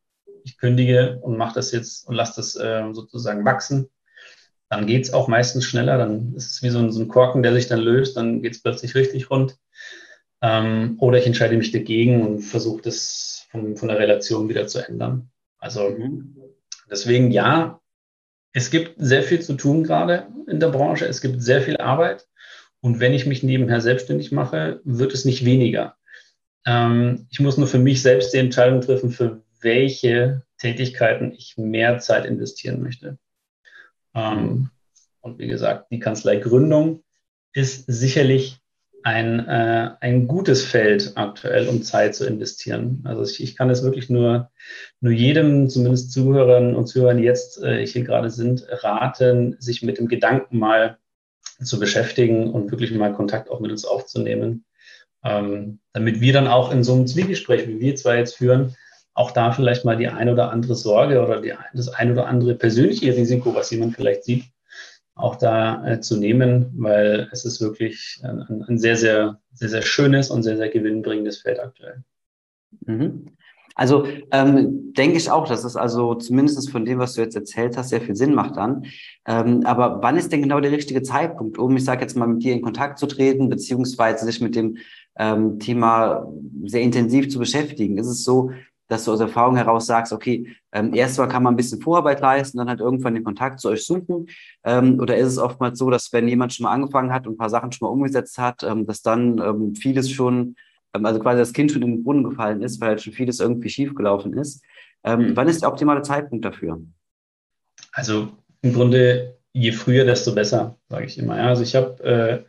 ich 0.44 0.58
kündige 0.58 1.18
und 1.22 1.36
mache 1.36 1.54
das 1.54 1.72
jetzt 1.72 2.08
und 2.08 2.14
lasse 2.14 2.34
das 2.36 2.56
äh, 2.56 2.92
sozusagen 2.92 3.44
wachsen. 3.44 3.88
Dann 4.68 4.86
geht 4.86 5.04
es 5.04 5.12
auch 5.12 5.28
meistens 5.28 5.64
schneller, 5.64 5.96
dann 5.98 6.34
ist 6.34 6.50
es 6.50 6.62
wie 6.62 6.68
so 6.68 6.78
ein, 6.78 6.92
so 6.92 7.00
ein 7.00 7.08
Korken, 7.08 7.42
der 7.42 7.54
sich 7.54 7.68
dann 7.68 7.80
löst, 7.80 8.16
dann 8.16 8.42
geht 8.42 8.52
es 8.54 8.62
plötzlich 8.62 8.94
richtig 8.94 9.30
rund. 9.30 9.56
Ähm, 10.42 10.96
oder 11.00 11.18
ich 11.18 11.26
entscheide 11.26 11.56
mich 11.56 11.72
dagegen 11.72 12.22
und 12.26 12.40
versuche 12.40 12.82
das 12.82 13.46
von, 13.50 13.76
von 13.76 13.88
der 13.88 13.98
Relation 13.98 14.48
wieder 14.48 14.66
zu 14.66 14.86
ändern. 14.86 15.30
Also 15.58 15.90
mhm. 15.90 16.36
deswegen 16.90 17.30
ja, 17.30 17.80
es 18.52 18.70
gibt 18.70 18.94
sehr 18.98 19.22
viel 19.22 19.40
zu 19.40 19.54
tun 19.54 19.84
gerade 19.84 20.26
in 20.46 20.60
der 20.60 20.68
Branche. 20.68 21.06
Es 21.06 21.20
gibt 21.20 21.42
sehr 21.42 21.62
viel 21.62 21.76
Arbeit. 21.78 22.26
Und 22.80 23.00
wenn 23.00 23.14
ich 23.14 23.26
mich 23.26 23.42
nebenher 23.42 23.80
selbstständig 23.80 24.32
mache, 24.32 24.80
wird 24.84 25.12
es 25.12 25.24
nicht 25.24 25.44
weniger. 25.44 25.96
Ähm, 26.64 27.26
ich 27.30 27.40
muss 27.40 27.56
nur 27.56 27.66
für 27.66 27.78
mich 27.78 28.02
selbst 28.02 28.32
die 28.32 28.38
Entscheidung 28.38 28.80
treffen, 28.80 29.10
für 29.10 29.42
welche 29.60 30.42
Tätigkeiten 30.58 31.32
ich 31.32 31.56
mehr 31.56 31.98
Zeit 31.98 32.24
investieren 32.24 32.82
möchte. 32.82 33.18
Ähm, 34.14 34.70
und 35.20 35.38
wie 35.38 35.48
gesagt, 35.48 35.90
die 35.90 35.98
Kanzleigründung 35.98 37.02
ist 37.52 37.84
sicherlich 37.86 38.60
ein, 39.02 39.46
äh, 39.46 39.90
ein 40.00 40.26
gutes 40.26 40.64
Feld 40.64 41.12
aktuell, 41.14 41.68
um 41.68 41.82
Zeit 41.82 42.14
zu 42.14 42.26
investieren. 42.26 43.02
Also 43.04 43.22
ich, 43.22 43.42
ich 43.42 43.56
kann 43.56 43.70
es 43.70 43.82
wirklich 43.82 44.10
nur, 44.10 44.50
nur 45.00 45.12
jedem, 45.12 45.68
zumindest 45.68 46.12
Zuhörern 46.12 46.74
und 46.74 46.86
Zuhörern, 46.86 47.18
die 47.18 47.24
jetzt 47.24 47.62
äh, 47.62 47.86
hier 47.86 48.04
gerade 48.04 48.30
sind, 48.30 48.66
raten, 48.68 49.56
sich 49.60 49.82
mit 49.82 49.98
dem 49.98 50.08
Gedanken 50.08 50.58
mal 50.58 50.98
zu 51.62 51.78
beschäftigen 51.78 52.52
und 52.52 52.70
wirklich 52.70 52.92
mal 52.92 53.12
Kontakt 53.12 53.50
auch 53.50 53.60
mit 53.60 53.70
uns 53.70 53.84
aufzunehmen, 53.84 54.64
ähm, 55.24 55.80
damit 55.92 56.20
wir 56.20 56.32
dann 56.32 56.46
auch 56.46 56.72
in 56.72 56.84
so 56.84 56.94
einem 56.94 57.06
Zwiegespräch, 57.06 57.66
wie 57.66 57.80
wir 57.80 57.96
zwar 57.96 58.16
jetzt 58.16 58.36
führen, 58.36 58.76
auch 59.18 59.32
da 59.32 59.50
vielleicht 59.50 59.84
mal 59.84 59.96
die 59.96 60.06
ein 60.06 60.28
oder 60.28 60.52
andere 60.52 60.76
Sorge 60.76 61.20
oder 61.20 61.40
die, 61.40 61.52
das 61.74 61.88
ein 61.88 62.12
oder 62.12 62.28
andere 62.28 62.54
persönliche 62.54 63.16
Risiko, 63.16 63.52
was 63.52 63.72
jemand 63.72 63.96
vielleicht 63.96 64.22
sieht, 64.22 64.44
auch 65.16 65.34
da 65.34 65.84
äh, 65.84 66.00
zu 66.00 66.18
nehmen, 66.18 66.72
weil 66.76 67.28
es 67.32 67.44
ist 67.44 67.60
wirklich 67.60 68.20
ein, 68.22 68.64
ein, 68.68 68.78
sehr, 68.78 68.96
sehr, 68.96 69.40
sehr, 69.54 69.70
sehr 69.70 69.82
schönes 69.82 70.30
und 70.30 70.44
sehr, 70.44 70.56
sehr 70.56 70.68
gewinnbringendes 70.68 71.38
Feld 71.38 71.58
aktuell. 71.58 72.04
Mhm. 72.86 73.26
Also 73.74 74.06
ähm, 74.30 74.92
denke 74.92 75.16
ich 75.16 75.28
auch, 75.32 75.48
dass 75.48 75.64
es 75.64 75.74
also 75.74 76.14
zumindest 76.14 76.70
von 76.70 76.84
dem, 76.84 77.00
was 77.00 77.14
du 77.14 77.20
jetzt 77.20 77.34
erzählt 77.34 77.76
hast, 77.76 77.88
sehr 77.88 78.00
viel 78.00 78.14
Sinn 78.14 78.36
macht 78.36 78.56
dann. 78.56 78.84
Ähm, 79.26 79.62
aber 79.64 80.00
wann 80.00 80.16
ist 80.16 80.30
denn 80.30 80.42
genau 80.42 80.60
der 80.60 80.70
richtige 80.70 81.02
Zeitpunkt, 81.02 81.58
um, 81.58 81.76
ich 81.76 81.84
sage 81.84 82.02
jetzt 82.02 82.16
mal, 82.16 82.28
mit 82.28 82.44
dir 82.44 82.52
in 82.52 82.62
Kontakt 82.62 83.00
zu 83.00 83.06
treten, 83.06 83.48
beziehungsweise 83.48 84.24
sich 84.24 84.40
mit 84.40 84.54
dem 84.54 84.76
ähm, 85.18 85.58
Thema 85.58 86.32
sehr 86.66 86.82
intensiv 86.82 87.30
zu 87.30 87.40
beschäftigen? 87.40 87.98
Ist 87.98 88.06
es 88.06 88.22
so, 88.22 88.52
dass 88.88 89.04
du 89.04 89.12
aus 89.12 89.20
Erfahrung 89.20 89.56
heraus 89.56 89.86
sagst, 89.86 90.12
okay, 90.12 90.56
ähm, 90.72 90.94
erstmal 90.94 91.28
kann 91.28 91.42
man 91.42 91.54
ein 91.54 91.56
bisschen 91.56 91.80
Vorarbeit 91.80 92.20
leisten, 92.20 92.58
dann 92.58 92.68
halt 92.68 92.80
irgendwann 92.80 93.14
den 93.14 93.24
Kontakt 93.24 93.60
zu 93.60 93.68
euch 93.68 93.84
suchen? 93.84 94.26
Ähm, 94.64 94.98
oder 94.98 95.16
ist 95.16 95.28
es 95.28 95.38
oftmals 95.38 95.78
so, 95.78 95.90
dass 95.90 96.12
wenn 96.12 96.26
jemand 96.26 96.54
schon 96.54 96.64
mal 96.64 96.72
angefangen 96.72 97.12
hat 97.12 97.26
und 97.26 97.34
ein 97.34 97.38
paar 97.38 97.50
Sachen 97.50 97.70
schon 97.70 97.86
mal 97.86 97.92
umgesetzt 97.92 98.38
hat, 98.38 98.62
ähm, 98.62 98.86
dass 98.86 99.02
dann 99.02 99.38
ähm, 99.38 99.74
vieles 99.74 100.10
schon, 100.10 100.56
ähm, 100.94 101.04
also 101.04 101.20
quasi 101.20 101.38
das 101.38 101.52
Kind 101.52 101.70
schon 101.70 101.82
in 101.82 101.96
den 101.96 102.04
Brunnen 102.04 102.24
gefallen 102.24 102.62
ist, 102.62 102.80
weil 102.80 102.88
halt 102.88 103.02
schon 103.02 103.12
vieles 103.12 103.40
irgendwie 103.40 103.68
schiefgelaufen 103.68 104.32
ist? 104.32 104.62
Ähm, 105.04 105.20
mhm. 105.20 105.36
Wann 105.36 105.48
ist 105.48 105.62
der 105.62 105.68
optimale 105.68 106.02
Zeitpunkt 106.02 106.44
dafür? 106.44 106.80
Also 107.92 108.28
im 108.62 108.72
Grunde, 108.72 109.36
je 109.52 109.72
früher, 109.72 110.04
desto 110.04 110.34
besser, 110.34 110.76
sage 110.88 111.06
ich 111.06 111.18
immer. 111.18 111.36
Ja, 111.36 111.48
also 111.48 111.62
ich 111.62 111.76
habe 111.76 112.44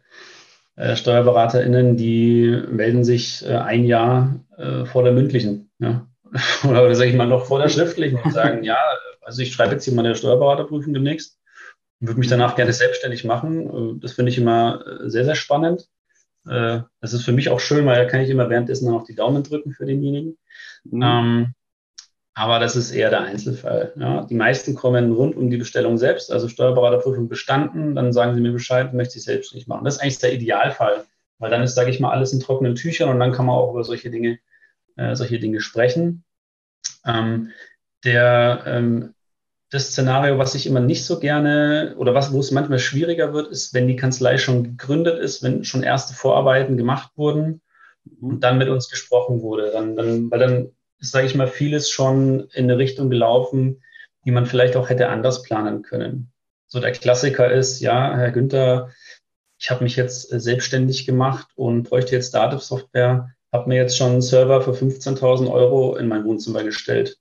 äh, 0.78 0.82
äh, 0.82 0.96
SteuerberaterInnen, 0.96 1.98
die 1.98 2.64
melden 2.72 3.04
sich 3.04 3.46
äh, 3.46 3.56
ein 3.58 3.86
Jahr 3.86 4.40
äh, 4.58 4.86
vor 4.86 5.04
der 5.04 5.12
mündlichen. 5.12 5.70
Ja? 5.80 6.08
oder, 6.64 6.96
sage 6.96 7.10
ich 7.10 7.16
mal 7.16 7.28
noch 7.28 7.46
vor 7.46 7.60
der 7.60 7.70
schriftlichen 7.70 8.20
und 8.20 8.32
sagen, 8.32 8.64
ja, 8.64 8.78
also 9.22 9.42
ich 9.42 9.54
schreibe 9.54 9.74
jetzt 9.74 9.86
hier 9.86 9.94
meine 9.94 10.16
Steuerberaterprüfung 10.16 10.94
demnächst 10.94 11.40
und 12.00 12.08
würde 12.08 12.20
mich 12.20 12.30
danach 12.30 12.56
gerne 12.56 12.74
selbstständig 12.74 13.24
machen. 13.24 14.00
Das 14.02 14.14
finde 14.14 14.32
ich 14.32 14.38
immer 14.38 14.84
äh, 14.86 15.10
sehr, 15.10 15.26
sehr 15.26 15.36
spannend. 15.36 15.88
Äh, 16.48 16.82
das 17.02 17.14
ist 17.14 17.24
für 17.24 17.32
mich 17.32 17.50
auch 17.50 17.60
schön, 17.60 17.86
weil 17.86 18.04
da 18.04 18.10
kann 18.10 18.22
ich 18.22 18.30
immer 18.30 18.50
währenddessen 18.50 18.86
dann 18.86 18.96
auch 18.96 19.06
die 19.06 19.16
Daumen 19.16 19.44
drücken 19.44 19.72
für 19.72 19.86
denjenigen. 19.86 20.38
Mhm. 20.84 21.02
Ähm, 21.04 21.54
aber 22.34 22.60
das 22.60 22.78
ist 22.78 22.92
eher 22.92 23.10
der 23.10 23.22
Einzelfall. 23.22 23.92
Ja. 23.98 24.26
Die 24.26 24.36
meisten 24.36 24.74
kommen 24.74 25.12
rund 25.12 25.36
um 25.36 25.50
die 25.50 25.58
Bestellung 25.58 25.98
selbst, 25.98 26.32
also 26.32 26.48
Steuerberaterprüfung 26.48 27.28
bestanden, 27.28 27.96
dann 27.96 28.14
sagen 28.14 28.34
sie 28.34 28.40
mir 28.40 28.54
Bescheid, 28.54 28.94
möchte 28.94 29.18
ich 29.18 29.26
selbstständig 29.26 29.68
machen. 29.68 29.84
Das 29.84 29.96
ist 29.96 30.02
eigentlich 30.02 30.20
der 30.20 30.34
Idealfall, 30.34 31.04
weil 31.38 31.52
dann 31.52 31.64
ist, 31.64 31.76
sage 31.76 31.90
ich 31.90 32.00
mal, 32.00 32.12
alles 32.12 32.32
in 32.32 32.40
trockenen 32.40 32.76
Tüchern 32.76 33.10
und 33.10 33.20
dann 33.20 33.34
kann 33.34 33.46
man 33.46 33.56
auch 33.56 33.72
über 33.72 33.84
solche 33.84 34.10
Dinge 34.10 34.40
äh, 35.00 35.16
solche 35.16 35.40
Dinge 35.40 35.62
sprechen. 35.62 36.24
Ähm, 37.06 37.52
der, 38.04 38.64
ähm, 38.66 39.14
das 39.72 39.92
Szenario, 39.92 40.38
was 40.38 40.56
ich 40.56 40.66
immer 40.66 40.80
nicht 40.80 41.06
so 41.06 41.20
gerne 41.20 41.96
oder 41.98 42.14
was, 42.14 42.34
wo 42.34 42.40
es 42.40 42.52
manchmal 42.52 42.80
schwieriger 42.80 43.34
wird, 43.34 43.48
ist, 43.50 43.74
wenn 43.74 43.88
die 43.88 43.96
Kanzlei 43.96 44.38
schon 44.38 44.64
gegründet 44.64 45.20
ist, 45.20 45.44
wenn 45.44 45.64
schon 45.64 45.84
erste 45.84 46.14
Vorarbeiten 46.14 46.76
gemacht 46.76 47.12
wurden 47.16 47.62
und 48.20 48.42
dann 48.42 48.58
mit 48.58 48.70
uns 48.70 48.90
gesprochen 48.90 49.42
wurde. 49.42 49.72
Dann, 49.72 49.96
dann, 49.96 50.32
weil 50.32 50.40
dann 50.40 50.72
ist, 51.00 51.12
sage 51.12 51.28
ich 51.28 51.36
mal, 51.36 51.48
vieles 51.48 51.90
schon 51.90 52.50
in 52.54 52.66
eine 52.66 52.78
Richtung 52.78 53.10
gelaufen, 53.10 53.84
die 54.26 54.32
man 54.32 54.46
vielleicht 54.46 54.76
auch 54.76 54.90
hätte 54.90 55.10
anders 55.10 55.44
planen 55.44 55.84
können. 55.84 56.32
So 56.68 56.80
der 56.80 56.92
Klassiker 56.92 57.52
ist, 57.52 57.80
ja, 57.80 58.16
Herr 58.16 58.32
Günther, 58.32 58.92
ich 59.60 59.70
habe 59.72 59.84
mich 59.84 59.96
jetzt 59.96 60.30
selbstständig 60.30 61.06
gemacht 61.06 61.48
und 61.56 61.84
bräuchte 61.84 62.16
jetzt 62.16 62.34
Dativ-Software 62.34 63.30
habe 63.52 63.70
mir 63.70 63.76
jetzt 63.76 63.98
schon 63.98 64.12
einen 64.12 64.22
Server 64.22 64.62
für 64.62 64.72
15.000 64.72 65.52
Euro 65.52 65.96
in 65.96 66.08
mein 66.08 66.24
Wohnzimmer 66.26 66.64
gestellt. 66.64 67.18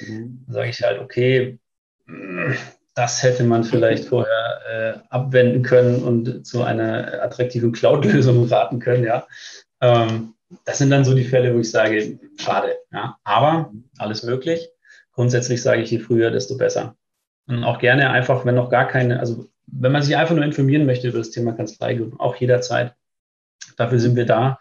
Mhm. 0.00 0.44
Sage 0.48 0.70
ich 0.70 0.82
halt, 0.82 1.00
okay, 1.00 1.58
das 2.94 3.22
hätte 3.22 3.44
man 3.44 3.64
vielleicht 3.64 4.04
vorher 4.08 4.60
äh, 4.68 4.98
abwenden 5.10 5.62
können 5.62 6.02
und 6.02 6.46
zu 6.46 6.62
einer 6.62 7.22
attraktiven 7.22 7.72
Cloud-Lösung 7.72 8.46
raten 8.48 8.78
können, 8.78 9.04
ja. 9.04 9.26
Ähm, 9.80 10.34
das 10.64 10.78
sind 10.78 10.90
dann 10.90 11.04
so 11.04 11.14
die 11.14 11.24
Fälle, 11.24 11.54
wo 11.54 11.58
ich 11.58 11.70
sage, 11.70 12.18
schade, 12.38 12.76
ja. 12.92 13.16
Aber 13.24 13.72
alles 13.98 14.22
möglich. 14.22 14.68
Grundsätzlich 15.12 15.62
sage 15.62 15.82
ich, 15.82 15.90
je 15.90 15.98
früher, 15.98 16.30
desto 16.30 16.56
besser. 16.56 16.96
Und 17.46 17.64
auch 17.64 17.78
gerne 17.78 18.10
einfach, 18.10 18.44
wenn 18.44 18.54
noch 18.54 18.70
gar 18.70 18.86
keine, 18.86 19.20
also 19.20 19.48
wenn 19.66 19.92
man 19.92 20.02
sich 20.02 20.16
einfach 20.16 20.34
nur 20.34 20.44
informieren 20.44 20.86
möchte 20.86 21.08
über 21.08 21.18
das 21.18 21.30
Thema 21.30 21.52
Kanzlei, 21.52 22.00
auch 22.18 22.36
jederzeit 22.36 22.94
Dafür 23.76 24.00
sind 24.00 24.16
wir 24.16 24.26
da. 24.26 24.58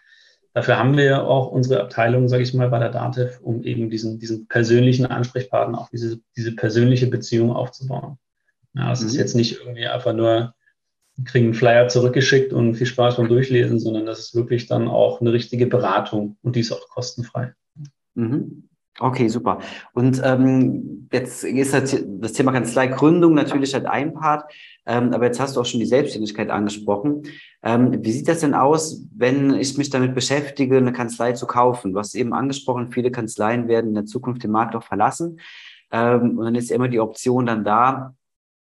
Dafür 0.55 0.79
haben 0.79 0.95
wir 0.95 1.27
auch 1.27 1.51
unsere 1.51 1.81
Abteilung, 1.81 2.29
sage 2.29 2.43
ich 2.43 2.53
mal, 2.53 2.69
bei 2.69 2.79
der 2.79 2.89
DATEV, 2.89 3.41
um 3.41 3.61
eben 3.63 3.89
diesen, 3.89 4.19
diesen 4.19 4.47
persönlichen 4.47 5.05
Ansprechpartner, 5.05 5.77
auch 5.77 5.89
diese, 5.89 6.21
diese 6.37 6.55
persönliche 6.55 7.07
Beziehung 7.07 7.51
aufzubauen. 7.51 8.17
Ja, 8.73 8.89
es 8.93 9.01
mhm. 9.01 9.07
ist 9.07 9.15
jetzt 9.17 9.35
nicht 9.35 9.59
irgendwie 9.59 9.85
einfach 9.85 10.13
nur, 10.13 10.55
kriegen 11.25 11.47
einen 11.47 11.55
Flyer 11.55 11.89
zurückgeschickt 11.89 12.53
und 12.53 12.75
viel 12.75 12.87
Spaß 12.87 13.17
beim 13.17 13.27
Durchlesen, 13.27 13.79
sondern 13.79 14.05
das 14.05 14.19
ist 14.19 14.35
wirklich 14.35 14.65
dann 14.67 14.87
auch 14.87 15.19
eine 15.19 15.33
richtige 15.33 15.67
Beratung 15.67 16.37
und 16.41 16.55
die 16.55 16.61
ist 16.61 16.71
auch 16.71 16.87
kostenfrei. 16.87 17.53
Mhm. 18.13 18.69
Okay, 18.97 19.27
super. 19.27 19.59
Und 19.93 20.21
ähm, 20.23 21.09
jetzt 21.11 21.43
ist 21.43 21.73
halt 21.73 22.05
das 22.07 22.31
Thema 22.31 22.53
Kanzleigründung 22.53 23.33
natürlich 23.33 23.73
halt 23.73 23.85
ein 23.85 24.13
Part, 24.13 24.49
ähm, 24.85 25.13
aber 25.13 25.25
jetzt 25.25 25.39
hast 25.41 25.55
du 25.55 25.61
auch 25.61 25.65
schon 25.65 25.81
die 25.81 25.85
Selbstständigkeit 25.85 26.49
angesprochen. 26.49 27.23
Ähm, 27.61 28.03
wie 28.05 28.11
sieht 28.13 28.29
das 28.29 28.39
denn 28.39 28.53
aus, 28.53 29.05
wenn 29.13 29.53
ich 29.55 29.77
mich 29.77 29.89
damit 29.89 30.15
beschäftige, 30.15 30.77
eine 30.77 30.93
Kanzlei 30.93 31.33
zu 31.33 31.45
kaufen? 31.45 31.91
Du 31.91 31.99
hast 31.99 32.15
eben 32.15 32.33
angesprochen, 32.33 32.91
viele 32.93 33.11
Kanzleien 33.11 33.67
werden 33.67 33.89
in 33.89 33.95
der 33.95 34.05
Zukunft 34.05 34.43
den 34.43 34.51
Markt 34.51 34.75
auch 34.77 34.83
verlassen. 34.83 35.41
Ähm, 35.91 36.37
und 36.37 36.45
dann 36.45 36.55
ist 36.55 36.71
immer 36.71 36.87
die 36.87 37.01
Option 37.01 37.47
dann 37.47 37.65
da, 37.65 38.15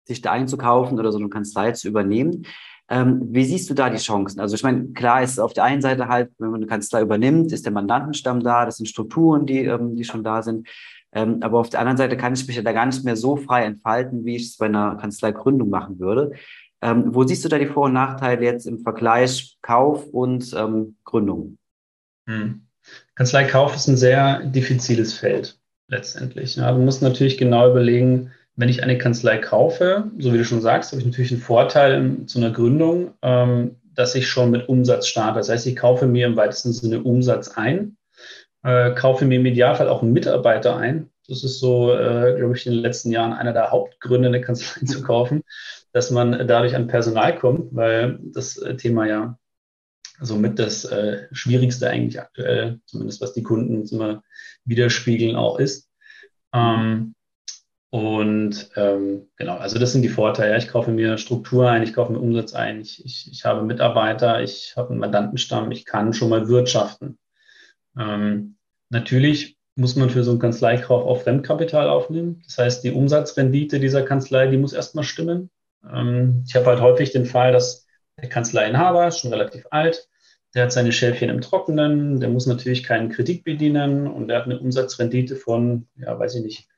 sich 0.04 0.20
da 0.20 0.32
einzukaufen 0.32 0.98
oder 0.98 1.12
so 1.12 1.18
eine 1.18 1.28
Kanzlei 1.28 1.72
zu 1.72 1.86
übernehmen. 1.86 2.44
Ähm, 2.90 3.20
wie 3.30 3.44
siehst 3.44 3.70
du 3.70 3.74
da 3.74 3.88
die 3.88 3.98
Chancen? 3.98 4.40
Also 4.40 4.54
ich 4.54 4.62
meine, 4.62 4.88
klar 4.88 5.22
ist 5.22 5.38
auf 5.38 5.54
der 5.54 5.64
einen 5.64 5.80
Seite 5.80 6.08
halt, 6.08 6.30
wenn 6.38 6.50
man 6.50 6.60
eine 6.60 6.66
Kanzlei 6.66 7.00
übernimmt, 7.00 7.52
ist 7.52 7.64
der 7.64 7.72
Mandantenstamm 7.72 8.40
da, 8.40 8.66
das 8.66 8.76
sind 8.76 8.86
Strukturen, 8.86 9.46
die, 9.46 9.64
ähm, 9.64 9.96
die 9.96 10.04
schon 10.04 10.22
da 10.22 10.42
sind. 10.42 10.68
Ähm, 11.12 11.38
aber 11.42 11.60
auf 11.60 11.70
der 11.70 11.80
anderen 11.80 11.96
Seite 11.96 12.16
kann 12.16 12.34
ich 12.34 12.46
mich 12.46 12.56
ja 12.56 12.62
da 12.62 12.72
gar 12.72 12.86
nicht 12.86 13.04
mehr 13.04 13.16
so 13.16 13.36
frei 13.36 13.64
entfalten, 13.64 14.24
wie 14.24 14.36
ich 14.36 14.48
es 14.48 14.56
bei 14.58 14.66
einer 14.66 14.96
Kanzleigründung 14.96 15.70
machen 15.70 15.98
würde. 15.98 16.32
Ähm, 16.82 17.14
wo 17.14 17.24
siehst 17.24 17.44
du 17.44 17.48
da 17.48 17.58
die 17.58 17.66
Vor- 17.66 17.86
und 17.86 17.94
Nachteile 17.94 18.44
jetzt 18.44 18.66
im 18.66 18.80
Vergleich 18.80 19.56
Kauf 19.62 20.06
und 20.08 20.52
ähm, 20.54 20.96
Gründung? 21.04 21.56
Hm. 22.28 22.66
Kanzleikauf 23.14 23.74
ist 23.74 23.88
ein 23.88 23.96
sehr 23.96 24.44
diffiziles 24.44 25.14
Feld 25.14 25.58
letztendlich. 25.88 26.56
Ja, 26.56 26.72
du 26.72 26.80
musst 26.80 27.00
natürlich 27.00 27.38
genau 27.38 27.70
überlegen, 27.70 28.32
wenn 28.56 28.68
ich 28.68 28.82
eine 28.82 28.98
Kanzlei 28.98 29.38
kaufe, 29.38 30.10
so 30.18 30.32
wie 30.32 30.38
du 30.38 30.44
schon 30.44 30.60
sagst, 30.60 30.92
habe 30.92 31.00
ich 31.00 31.06
natürlich 31.06 31.32
einen 31.32 31.40
Vorteil 31.40 32.18
zu 32.26 32.38
einer 32.38 32.50
Gründung, 32.50 33.12
ähm, 33.22 33.76
dass 33.94 34.14
ich 34.14 34.28
schon 34.28 34.50
mit 34.50 34.68
Umsatz 34.68 35.06
starte. 35.06 35.38
Das 35.38 35.48
heißt, 35.48 35.66
ich 35.66 35.76
kaufe 35.76 36.06
mir 36.06 36.26
im 36.26 36.36
weitesten 36.36 36.72
Sinne 36.72 37.02
Umsatz 37.02 37.48
ein, 37.48 37.96
äh, 38.62 38.92
kaufe 38.92 39.24
mir 39.24 39.36
im 39.36 39.46
Idealfall 39.46 39.88
auch 39.88 40.02
einen 40.02 40.12
Mitarbeiter 40.12 40.76
ein. 40.76 41.10
Das 41.26 41.42
ist 41.42 41.58
so, 41.58 41.92
äh, 41.92 42.34
glaube 42.36 42.56
ich, 42.56 42.66
in 42.66 42.72
den 42.72 42.82
letzten 42.82 43.10
Jahren 43.10 43.32
einer 43.32 43.52
der 43.52 43.70
Hauptgründe, 43.70 44.28
eine 44.28 44.40
Kanzlei 44.40 44.86
zu 44.86 45.02
kaufen, 45.02 45.42
dass 45.92 46.10
man 46.10 46.46
dadurch 46.46 46.76
an 46.76 46.86
Personal 46.86 47.36
kommt, 47.36 47.74
weil 47.74 48.18
das 48.22 48.56
äh, 48.58 48.76
Thema 48.76 49.06
ja 49.06 49.38
somit 50.20 50.58
das 50.58 50.84
äh, 50.84 51.26
Schwierigste 51.32 51.90
eigentlich 51.90 52.20
aktuell, 52.20 52.80
zumindest 52.86 53.20
was 53.20 53.32
die 53.32 53.42
Kunden 53.42 53.84
immer 53.88 54.22
widerspiegeln, 54.64 55.34
auch 55.34 55.58
ist. 55.58 55.88
Ähm, 56.52 57.13
und 57.94 58.70
ähm, 58.74 59.28
genau, 59.36 59.56
also 59.56 59.78
das 59.78 59.92
sind 59.92 60.02
die 60.02 60.08
Vorteile. 60.08 60.58
Ich 60.58 60.66
kaufe 60.66 60.90
mir 60.90 61.16
Struktur 61.16 61.70
ein, 61.70 61.84
ich 61.84 61.92
kaufe 61.92 62.10
mir 62.10 62.18
Umsatz 62.18 62.52
ein, 62.52 62.80
ich, 62.80 63.04
ich, 63.04 63.30
ich 63.30 63.44
habe 63.44 63.62
Mitarbeiter, 63.62 64.42
ich 64.42 64.74
habe 64.76 64.90
einen 64.90 64.98
Mandantenstamm, 64.98 65.70
ich 65.70 65.84
kann 65.84 66.12
schon 66.12 66.28
mal 66.28 66.48
wirtschaften. 66.48 67.18
Ähm, 67.96 68.56
natürlich 68.90 69.56
muss 69.76 69.94
man 69.94 70.10
für 70.10 70.24
so 70.24 70.32
einen 70.32 70.40
Kanzleikauf 70.40 71.06
auch 71.06 71.22
Fremdkapital 71.22 71.88
aufnehmen. 71.88 72.42
Das 72.44 72.58
heißt, 72.58 72.82
die 72.82 72.90
Umsatzrendite 72.90 73.78
dieser 73.78 74.02
Kanzlei, 74.02 74.48
die 74.48 74.56
muss 74.56 74.72
erstmal 74.72 75.04
stimmen. 75.04 75.50
Ähm, 75.88 76.42
ich 76.48 76.56
habe 76.56 76.66
halt 76.66 76.80
häufig 76.80 77.12
den 77.12 77.26
Fall, 77.26 77.52
dass 77.52 77.86
der 78.20 78.28
Kanzleiinhaber 78.28 79.06
ist 79.06 79.20
schon 79.20 79.32
relativ 79.32 79.68
alt, 79.70 80.08
der 80.52 80.64
hat 80.64 80.72
seine 80.72 80.90
Schäfchen 80.90 81.30
im 81.30 81.40
Trockenen, 81.40 82.18
der 82.18 82.28
muss 82.28 82.46
natürlich 82.46 82.82
keinen 82.82 83.10
Kredit 83.10 83.44
bedienen 83.44 84.08
und 84.08 84.26
der 84.26 84.38
hat 84.38 84.46
eine 84.46 84.58
Umsatzrendite 84.58 85.36
von, 85.36 85.86
ja, 85.94 86.18
weiß 86.18 86.34
ich 86.34 86.42
nicht, 86.42 86.68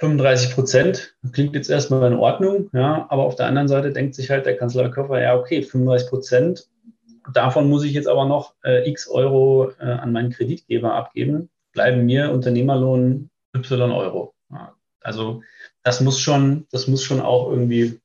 35 0.00 0.54
Prozent 0.54 1.14
klingt 1.32 1.54
jetzt 1.54 1.68
erstmal 1.68 2.10
in 2.10 2.18
Ordnung, 2.18 2.70
ja, 2.72 3.06
aber 3.10 3.24
auf 3.24 3.36
der 3.36 3.46
anderen 3.46 3.68
Seite 3.68 3.92
denkt 3.92 4.14
sich 4.14 4.30
halt 4.30 4.46
der 4.46 4.56
Kanzleikoffer, 4.56 5.20
ja, 5.20 5.36
okay, 5.36 5.62
35 5.62 6.08
Prozent, 6.08 6.68
davon 7.34 7.68
muss 7.68 7.84
ich 7.84 7.92
jetzt 7.92 8.08
aber 8.08 8.24
noch 8.24 8.54
äh, 8.64 8.88
x 8.88 9.08
Euro 9.08 9.72
äh, 9.78 9.84
an 9.84 10.12
meinen 10.12 10.30
Kreditgeber 10.30 10.94
abgeben, 10.94 11.50
bleiben 11.72 12.06
mir 12.06 12.32
Unternehmerlohn 12.32 13.30
y 13.54 13.92
Euro. 13.92 14.34
Ja, 14.50 14.74
also 15.02 15.42
das 15.82 16.00
muss 16.00 16.18
schon, 16.18 16.66
das 16.72 16.88
muss 16.88 17.02
schon 17.02 17.20
auch 17.20 17.50
irgendwie 17.50 18.00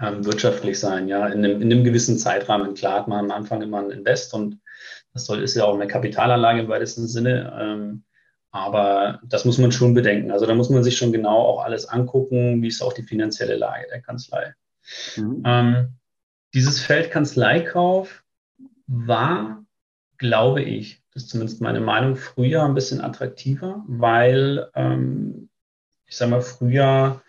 ähm, 0.00 0.24
wirtschaftlich 0.24 0.78
sein, 0.78 1.08
ja, 1.08 1.26
in 1.26 1.44
einem, 1.44 1.60
in 1.60 1.72
einem 1.72 1.84
gewissen 1.84 2.16
Zeitrahmen. 2.16 2.74
Klar 2.74 3.00
hat 3.00 3.08
man 3.08 3.24
am 3.24 3.30
Anfang 3.32 3.60
immer 3.62 3.80
ein 3.80 3.90
Invest 3.90 4.34
und 4.34 4.60
das 5.12 5.26
soll, 5.26 5.42
ist 5.42 5.56
ja 5.56 5.64
auch 5.64 5.74
eine 5.74 5.88
Kapitalanlage 5.88 6.60
im 6.60 6.68
weitesten 6.68 7.08
Sinne. 7.08 7.52
Ähm, 7.58 8.04
aber 8.50 9.20
das 9.24 9.44
muss 9.44 9.58
man 9.58 9.72
schon 9.72 9.94
bedenken. 9.94 10.30
Also 10.30 10.46
da 10.46 10.54
muss 10.54 10.70
man 10.70 10.82
sich 10.82 10.96
schon 10.96 11.12
genau 11.12 11.38
auch 11.38 11.62
alles 11.62 11.86
angucken, 11.86 12.62
wie 12.62 12.68
ist 12.68 12.82
auch 12.82 12.92
die 12.92 13.02
finanzielle 13.02 13.56
Lage 13.56 13.86
der 13.90 14.00
Kanzlei. 14.00 14.54
Mhm. 15.16 15.42
Ähm, 15.44 15.88
dieses 16.54 16.80
Feld 16.80 17.10
Kanzleikauf 17.10 18.24
war, 18.86 19.64
glaube 20.16 20.62
ich, 20.62 21.02
das 21.12 21.24
ist 21.24 21.30
zumindest 21.30 21.60
meine 21.60 21.80
Meinung, 21.80 22.16
früher 22.16 22.64
ein 22.64 22.74
bisschen 22.74 23.00
attraktiver, 23.00 23.84
weil, 23.86 24.70
ähm, 24.74 25.50
ich 26.06 26.16
sage 26.16 26.30
mal, 26.30 26.40
früher 26.40 27.22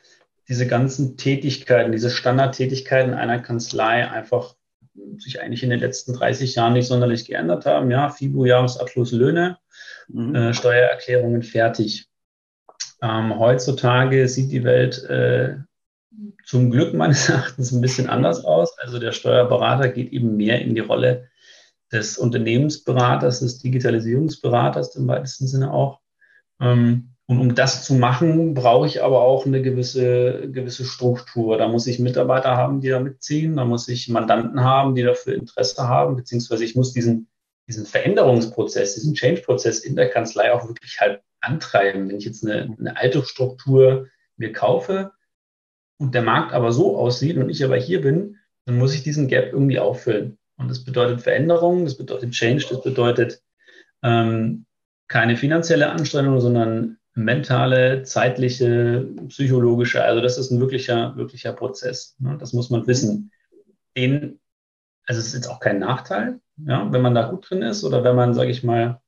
diese 0.48 0.68
ganzen 0.68 1.18
Tätigkeiten, 1.18 1.92
diese 1.92 2.10
Standardtätigkeiten 2.10 3.14
einer 3.14 3.40
Kanzlei 3.40 4.10
einfach 4.10 4.56
sich 5.18 5.42
eigentlich 5.42 5.64
in 5.64 5.70
den 5.70 5.80
letzten 5.80 6.14
30 6.14 6.56
Jahren 6.56 6.74
nicht 6.74 6.88
sonderlich 6.88 7.26
geändert 7.26 7.66
haben. 7.66 7.92
Ja, 7.92 8.10
FIBO, 8.10 8.46
Jahresabschluss, 8.46 9.12
Löhne 9.12 9.58
mhm. 10.10 10.36
äh, 10.36 10.54
Steuererklärungen 10.54 11.44
fertig. 11.44 12.08
Ähm, 13.02 13.40
heutzutage 13.40 14.28
sieht 14.28 14.52
die 14.52 14.64
Welt 14.64 15.04
äh, 15.06 15.58
zum 16.46 16.72
Glück 16.72 16.94
meines 16.94 17.30
Erachtens 17.30 17.72
ein 17.72 17.82
bisschen 17.82 18.10
anders 18.10 18.44
aus. 18.44 18.78
Also 18.80 19.00
der 19.00 19.12
Steuerberater 19.12 19.90
geht 19.90 20.12
eben 20.12 20.36
mehr 20.36 20.62
in 20.62 20.76
die 20.76 20.82
Rolle 20.82 21.30
des 21.92 22.18
Unternehmensberaters, 22.18 23.40
des 23.40 23.60
Digitalisierungsberaters 23.60 24.96
im 24.96 25.08
weitesten 25.08 25.48
Sinne 25.48 25.72
auch. 25.72 26.00
Ähm, 26.60 27.16
und 27.30 27.40
um 27.40 27.54
das 27.54 27.86
zu 27.86 27.94
machen, 27.94 28.56
brauche 28.56 28.88
ich 28.88 29.04
aber 29.04 29.22
auch 29.22 29.46
eine 29.46 29.62
gewisse, 29.62 30.50
gewisse 30.52 30.84
Struktur. 30.84 31.60
Da 31.60 31.68
muss 31.68 31.86
ich 31.86 32.00
Mitarbeiter 32.00 32.58
haben, 32.58 32.82
die 32.82 32.90
da 32.90 33.00
mitziehen. 33.00 33.56
Da 33.56 33.66
muss 33.66 33.88
ich 33.88 34.10
Mandanten 34.10 34.64
haben, 34.64 34.96
die 34.96 35.04
dafür 35.04 35.36
Interesse 35.36 35.88
haben, 35.88 36.16
beziehungsweise 36.16 36.64
ich 36.64 36.76
muss 36.76 36.92
diesen 36.92 37.29
diesen 37.70 37.86
Veränderungsprozess, 37.86 38.96
diesen 38.96 39.14
Change-Prozess 39.14 39.80
in 39.80 39.96
der 39.96 40.10
Kanzlei 40.10 40.52
auch 40.52 40.68
wirklich 40.68 41.00
halt 41.00 41.22
antreiben. 41.40 42.10
Wenn 42.10 42.18
ich 42.18 42.26
jetzt 42.26 42.46
eine, 42.46 42.76
eine 42.78 42.98
alte 42.98 43.24
Struktur 43.24 44.08
mir 44.38 44.52
kaufe 44.52 45.12
und 45.98 46.16
der 46.16 46.24
Markt 46.24 46.52
aber 46.52 46.72
so 46.72 46.98
aussieht 46.98 47.38
und 47.38 47.50
ich 47.50 47.64
aber 47.64 47.78
hier 47.78 48.02
bin, 48.02 48.38
dann 48.66 48.78
muss 48.78 48.96
ich 48.96 49.04
diesen 49.04 49.28
Gap 49.28 49.54
irgendwie 49.54 49.80
auffüllen. 49.80 50.38
Und 50.58 50.70
das 50.70 50.84
bedeutet 50.84 51.22
Veränderung, 51.22 51.86
das 51.86 51.96
bedeutet 51.96 52.32
Change, 52.32 52.66
das 52.70 52.82
bedeutet 52.82 53.42
ähm, 54.04 54.66
keine 55.08 55.38
finanzielle 55.38 55.90
Anstrengung, 55.90 56.42
sondern 56.42 56.98
mentale, 57.14 58.04
zeitliche, 58.04 59.08
psychologische. 59.28 60.04
Also 60.04 60.22
das 60.22 60.38
ist 60.38 60.52
ein 60.52 60.60
wirklicher, 60.60 61.16
wirklicher 61.16 61.54
Prozess. 61.54 62.16
Ne? 62.20 62.38
Das 62.40 62.54
muss 62.54 62.70
man 62.70 62.88
wissen. 62.88 63.32
Den, 63.96 64.40
also 65.10 65.22
es 65.22 65.30
ist 65.30 65.34
jetzt 65.34 65.48
auch 65.48 65.60
kein 65.60 65.80
Nachteil, 65.80 66.40
ja, 66.58 66.88
wenn 66.92 67.02
man 67.02 67.16
da 67.16 67.30
gut 67.30 67.50
drin 67.50 67.64
ist 67.64 67.84
oder 67.84 68.04
wenn 68.04 68.16
man, 68.16 68.36
sage 68.36 68.52
ich 68.52 68.64
mal, 68.64 69.02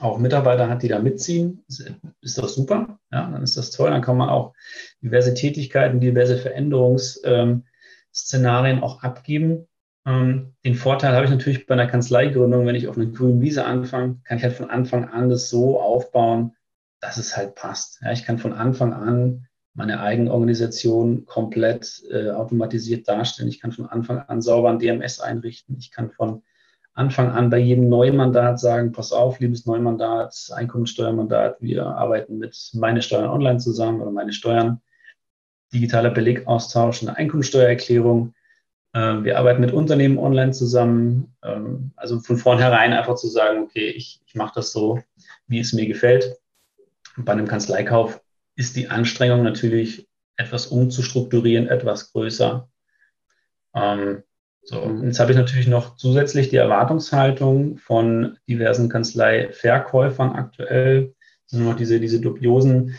auch 0.00 0.18
Mitarbeiter 0.18 0.68
hat, 0.68 0.82
die 0.82 0.88
da 0.88 0.98
mitziehen, 0.98 1.64
ist, 1.68 1.94
das 2.20 2.54
super. 2.54 2.98
Ja, 3.12 3.30
dann 3.30 3.44
ist 3.44 3.56
das 3.56 3.70
toll. 3.70 3.90
Dann 3.90 4.02
kann 4.02 4.16
man 4.16 4.28
auch 4.28 4.54
diverse 5.00 5.34
Tätigkeiten, 5.34 6.00
diverse 6.00 6.36
Veränderungsszenarien 6.36 8.82
auch 8.82 9.04
abgeben. 9.04 9.68
Ähm, 10.04 10.56
den 10.64 10.74
Vorteil 10.74 11.14
habe 11.14 11.26
ich 11.26 11.30
natürlich 11.30 11.66
bei 11.66 11.74
einer 11.74 11.86
Kanzleigründung, 11.86 12.66
wenn 12.66 12.74
ich 12.74 12.88
auf 12.88 12.96
einer 12.96 13.06
grünen 13.06 13.40
Wiese 13.40 13.64
anfange, 13.64 14.18
kann 14.24 14.38
ich 14.38 14.42
halt 14.42 14.54
von 14.54 14.68
Anfang 14.68 15.08
an 15.08 15.30
das 15.30 15.48
so 15.48 15.80
aufbauen, 15.80 16.56
dass 17.00 17.18
es 17.18 17.36
halt 17.36 17.54
passt. 17.54 18.00
Ja, 18.02 18.10
ich 18.10 18.24
kann 18.24 18.38
von 18.38 18.52
Anfang 18.52 18.92
an 18.92 19.45
meine 19.76 20.00
Eigenorganisation 20.00 21.26
komplett 21.26 22.02
äh, 22.10 22.30
automatisiert 22.30 23.06
darstellen. 23.06 23.48
Ich 23.48 23.60
kann 23.60 23.72
von 23.72 23.86
Anfang 23.86 24.18
an 24.18 24.40
sauber 24.40 24.70
ein 24.70 24.78
DMS 24.78 25.20
einrichten. 25.20 25.76
Ich 25.78 25.90
kann 25.90 26.10
von 26.10 26.42
Anfang 26.94 27.30
an 27.30 27.50
bei 27.50 27.58
jedem 27.58 27.90
Neumandat 27.90 28.58
sagen, 28.58 28.92
pass 28.92 29.12
auf, 29.12 29.38
liebes 29.38 29.66
Neumandat, 29.66 30.48
Einkommensteuermandat, 30.54 31.60
wir 31.60 31.84
arbeiten 31.84 32.38
mit 32.38 32.70
meine 32.72 33.02
Steuern 33.02 33.28
online 33.28 33.58
zusammen 33.58 34.00
oder 34.00 34.10
meine 34.10 34.32
Steuern, 34.32 34.80
digitaler 35.74 36.10
Belegaustausch, 36.10 37.02
eine 37.02 37.14
Einkommensteuererklärung. 37.14 38.32
Ähm, 38.94 39.24
wir 39.24 39.38
arbeiten 39.38 39.60
mit 39.60 39.74
Unternehmen 39.74 40.16
online 40.16 40.52
zusammen. 40.52 41.36
Ähm, 41.44 41.90
also 41.96 42.18
von 42.20 42.38
vornherein 42.38 42.94
einfach 42.94 43.16
zu 43.16 43.28
sagen, 43.28 43.64
okay, 43.64 43.90
ich, 43.90 44.22
ich 44.26 44.34
mache 44.34 44.54
das 44.54 44.72
so, 44.72 45.00
wie 45.48 45.60
es 45.60 45.74
mir 45.74 45.86
gefällt. 45.86 46.34
Bei 47.18 47.32
einem 47.32 47.46
Kanzleikauf 47.46 48.22
ist 48.56 48.76
die 48.76 48.88
Anstrengung 48.88 49.42
natürlich, 49.42 50.08
etwas 50.36 50.66
umzustrukturieren, 50.66 51.68
etwas 51.68 52.12
größer. 52.12 52.68
Ähm, 53.74 54.22
So, 54.68 54.84
mhm. 54.84 55.04
jetzt 55.04 55.20
habe 55.20 55.30
ich 55.30 55.38
natürlich 55.38 55.68
noch 55.68 55.96
zusätzlich 55.96 56.48
die 56.48 56.56
Erwartungshaltung 56.56 57.78
von 57.78 58.36
diversen 58.48 58.88
Kanzlei-Verkäufern 58.88 60.32
aktuell. 60.32 61.14
Das 61.44 61.52
sind 61.56 61.64
noch 61.64 61.76
diese, 61.76 62.00
diese 62.00 62.20
dubiosen 62.20 62.96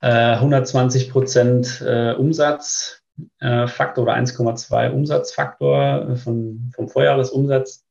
äh, 0.00 0.34
120 0.34 1.10
Prozent 1.10 1.82
äh, 1.84 2.12
Umsatzfaktor 2.14 4.04
oder 4.04 4.14
1,2 4.14 4.90
Umsatzfaktor 4.92 6.16
von, 6.16 6.70
vom 6.72 6.88
Vorjahresumsatz. 6.88 7.84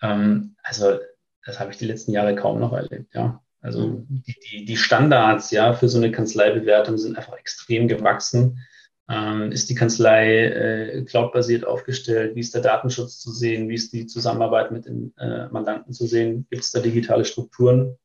Ähm, 0.00 0.56
also 0.62 0.98
das 1.44 1.60
habe 1.60 1.72
ich 1.72 1.76
die 1.76 1.86
letzten 1.86 2.12
Jahre 2.12 2.34
kaum 2.34 2.60
noch 2.60 2.72
erlebt, 2.72 3.14
ja. 3.14 3.42
Also 3.60 3.88
mhm. 3.88 4.06
die, 4.08 4.36
die, 4.50 4.64
die 4.64 4.76
Standards 4.76 5.50
ja 5.50 5.72
für 5.72 5.88
so 5.88 5.98
eine 5.98 6.12
Kanzleibewertung 6.12 6.98
sind 6.98 7.16
einfach 7.16 7.36
extrem 7.36 7.88
gewachsen. 7.88 8.60
Ähm, 9.08 9.50
ist 9.50 9.68
die 9.68 9.74
Kanzlei 9.74 10.44
äh, 10.44 11.02
cloudbasiert 11.02 11.66
aufgestellt? 11.66 12.36
Wie 12.36 12.40
ist 12.40 12.54
der 12.54 12.62
Datenschutz 12.62 13.18
zu 13.18 13.32
sehen? 13.32 13.68
Wie 13.68 13.74
ist 13.74 13.92
die 13.92 14.06
Zusammenarbeit 14.06 14.70
mit 14.70 14.86
den 14.86 15.12
äh, 15.18 15.48
Mandanten 15.48 15.92
zu 15.92 16.06
sehen? 16.06 16.46
Gibt 16.48 16.62
es 16.62 16.70
da 16.70 16.80
digitale 16.80 17.24
Strukturen? 17.24 17.98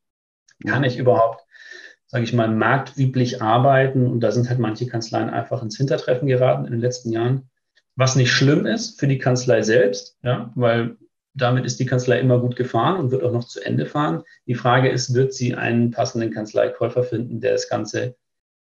Kann 0.64 0.84
ich 0.84 0.98
überhaupt, 0.98 1.44
sage 2.06 2.24
ich 2.24 2.32
mal, 2.32 2.48
marktüblich 2.48 3.40
arbeiten? 3.40 4.06
Und 4.06 4.20
da 4.20 4.32
sind 4.32 4.48
halt 4.48 4.58
manche 4.58 4.86
Kanzleien 4.86 5.30
einfach 5.30 5.62
ins 5.62 5.76
Hintertreffen 5.76 6.26
geraten 6.28 6.64
in 6.64 6.72
den 6.72 6.80
letzten 6.80 7.12
Jahren. 7.12 7.50
Was 7.94 8.16
nicht 8.16 8.32
schlimm 8.32 8.66
ist 8.66 8.98
für 8.98 9.06
die 9.06 9.18
Kanzlei 9.18 9.62
selbst, 9.62 10.18
ja, 10.22 10.52
weil 10.54 10.96
damit 11.36 11.66
ist 11.66 11.78
die 11.78 11.86
Kanzlei 11.86 12.18
immer 12.18 12.40
gut 12.40 12.56
gefahren 12.56 12.98
und 12.98 13.10
wird 13.10 13.22
auch 13.22 13.32
noch 13.32 13.44
zu 13.44 13.60
Ende 13.60 13.86
fahren. 13.86 14.22
Die 14.46 14.54
Frage 14.54 14.88
ist, 14.88 15.14
wird 15.14 15.34
sie 15.34 15.54
einen 15.54 15.90
passenden 15.90 16.32
Kanzleikäufer 16.32 17.04
finden, 17.04 17.40
der 17.40 17.52
das 17.52 17.68
Ganze 17.68 18.16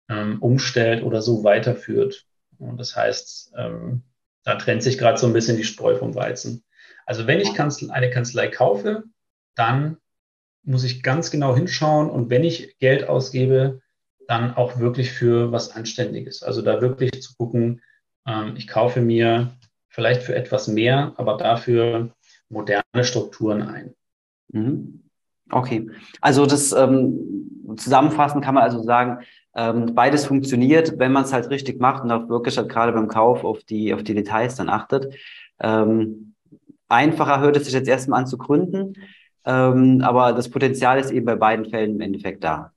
ähm, 0.09 0.41
umstellt 0.41 1.03
oder 1.03 1.21
so 1.21 1.43
weiterführt. 1.43 2.25
Und 2.57 2.77
das 2.79 2.95
heißt, 2.95 3.53
ähm, 3.57 4.01
da 4.43 4.55
trennt 4.55 4.81
sich 4.81 4.97
gerade 4.97 5.19
so 5.19 5.27
ein 5.27 5.33
bisschen 5.33 5.57
die 5.57 5.63
Spreu 5.63 5.95
vom 5.95 6.15
Weizen. 6.15 6.63
Also 7.05 7.27
wenn 7.27 7.39
ich 7.39 7.53
Kanzle 7.53 7.93
eine 7.93 8.09
Kanzlei 8.09 8.47
kaufe, 8.47 9.03
dann 9.55 9.97
muss 10.63 10.83
ich 10.83 11.03
ganz 11.03 11.31
genau 11.31 11.55
hinschauen 11.55 12.09
und 12.09 12.29
wenn 12.29 12.43
ich 12.43 12.77
Geld 12.79 13.07
ausgebe, 13.07 13.81
dann 14.27 14.53
auch 14.55 14.79
wirklich 14.79 15.11
für 15.11 15.51
was 15.51 15.75
Anständiges. 15.75 16.43
Also 16.43 16.61
da 16.61 16.81
wirklich 16.81 17.21
zu 17.21 17.35
gucken, 17.35 17.81
ähm, 18.27 18.55
ich 18.57 18.67
kaufe 18.67 18.99
mir 18.99 19.55
vielleicht 19.87 20.23
für 20.23 20.35
etwas 20.35 20.67
mehr, 20.67 21.13
aber 21.17 21.37
dafür 21.37 22.13
moderne 22.49 23.03
Strukturen 23.03 23.61
ein. 23.61 23.93
Mhm. 24.49 25.03
Okay, 25.49 25.89
also 26.19 26.45
das 26.45 26.73
ähm, 26.73 27.75
zusammenfassend 27.77 28.43
kann 28.43 28.55
man 28.55 28.63
also 28.63 28.83
sagen, 28.83 29.23
ähm, 29.55 29.95
beides 29.95 30.25
funktioniert, 30.25 30.99
wenn 30.99 31.11
man 31.11 31.23
es 31.23 31.33
halt 31.33 31.49
richtig 31.49 31.79
macht 31.79 32.03
und 32.03 32.11
auch 32.11 32.29
wirklich 32.29 32.57
halt 32.57 32.69
gerade 32.69 32.91
beim 32.91 33.07
Kauf 33.07 33.43
auf 33.43 33.63
die, 33.63 33.93
auf 33.93 34.03
die 34.03 34.13
Details 34.13 34.55
dann 34.55 34.69
achtet. 34.69 35.13
Ähm, 35.59 36.33
einfacher 36.89 37.39
hört 37.39 37.57
es 37.57 37.65
sich 37.65 37.73
jetzt 37.73 37.87
erstmal 37.87 38.21
an 38.21 38.27
zu 38.27 38.37
gründen, 38.37 38.93
ähm, 39.45 40.01
aber 40.01 40.33
das 40.33 40.49
Potenzial 40.49 40.99
ist 40.99 41.11
eben 41.11 41.25
bei 41.25 41.35
beiden 41.35 41.65
Fällen 41.65 41.95
im 41.95 42.01
Endeffekt 42.01 42.43
da. 42.43 42.71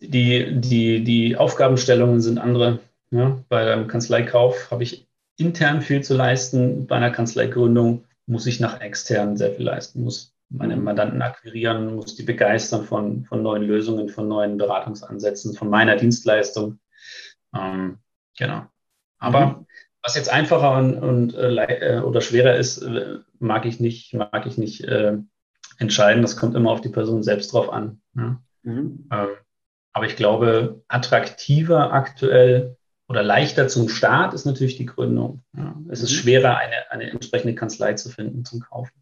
Die, 0.00 0.60
die, 0.60 1.02
die 1.02 1.36
Aufgabenstellungen 1.36 2.20
sind 2.20 2.38
andere. 2.38 2.80
Ja? 3.10 3.42
Bei 3.48 3.72
einem 3.72 3.88
Kanzleikauf 3.88 4.70
habe 4.70 4.84
ich 4.84 5.06
intern 5.36 5.82
viel 5.82 6.02
zu 6.02 6.14
leisten, 6.14 6.86
bei 6.86 6.96
einer 6.96 7.10
Kanzleigründung 7.10 8.04
muss 8.30 8.46
ich 8.46 8.60
nach 8.60 8.80
extern 8.80 9.36
sehr 9.36 9.52
viel 9.52 9.66
leisten, 9.66 10.04
muss 10.04 10.32
meine 10.48 10.76
mhm. 10.76 10.84
Mandanten 10.84 11.20
akquirieren, 11.20 11.96
muss 11.96 12.14
die 12.14 12.22
begeistern 12.22 12.84
von, 12.84 13.24
von 13.24 13.42
neuen 13.42 13.64
Lösungen, 13.64 14.08
von 14.08 14.28
neuen 14.28 14.56
Beratungsansätzen, 14.56 15.54
von 15.54 15.68
meiner 15.68 15.96
Dienstleistung. 15.96 16.78
Ähm, 17.54 17.98
genau. 18.38 18.62
Aber 19.18 19.46
mhm. 19.46 19.66
was 20.02 20.14
jetzt 20.14 20.30
einfacher 20.30 20.78
und, 20.78 20.94
und 20.94 21.34
äh, 21.34 21.96
äh, 21.96 22.00
oder 22.02 22.20
schwerer 22.20 22.54
ist, 22.54 22.78
äh, 22.78 23.18
mag 23.40 23.66
ich 23.66 23.80
nicht, 23.80 24.14
mag 24.14 24.46
ich 24.46 24.56
nicht 24.56 24.84
äh, 24.84 25.18
entscheiden. 25.78 26.22
Das 26.22 26.36
kommt 26.36 26.54
immer 26.54 26.70
auf 26.70 26.80
die 26.80 26.88
Person 26.88 27.24
selbst 27.24 27.52
drauf 27.52 27.72
an. 27.72 28.00
Ja? 28.14 28.40
Mhm. 28.62 29.08
Ähm, 29.10 29.28
aber 29.92 30.06
ich 30.06 30.14
glaube, 30.14 30.84
attraktiver 30.86 31.92
aktuell 31.92 32.76
oder 33.10 33.24
leichter 33.24 33.66
zum 33.66 33.88
Start 33.88 34.34
ist 34.34 34.46
natürlich 34.46 34.76
die 34.76 34.86
Gründung. 34.86 35.42
Ja? 35.56 35.74
Es 35.88 36.00
ist 36.00 36.12
mhm. 36.12 36.14
schwerer, 36.14 36.56
eine, 36.58 36.90
eine 36.90 37.10
entsprechende 37.10 37.56
Kanzlei 37.56 37.94
zu 37.94 38.08
finden 38.08 38.44
zum 38.44 38.60
Kaufen. 38.60 38.92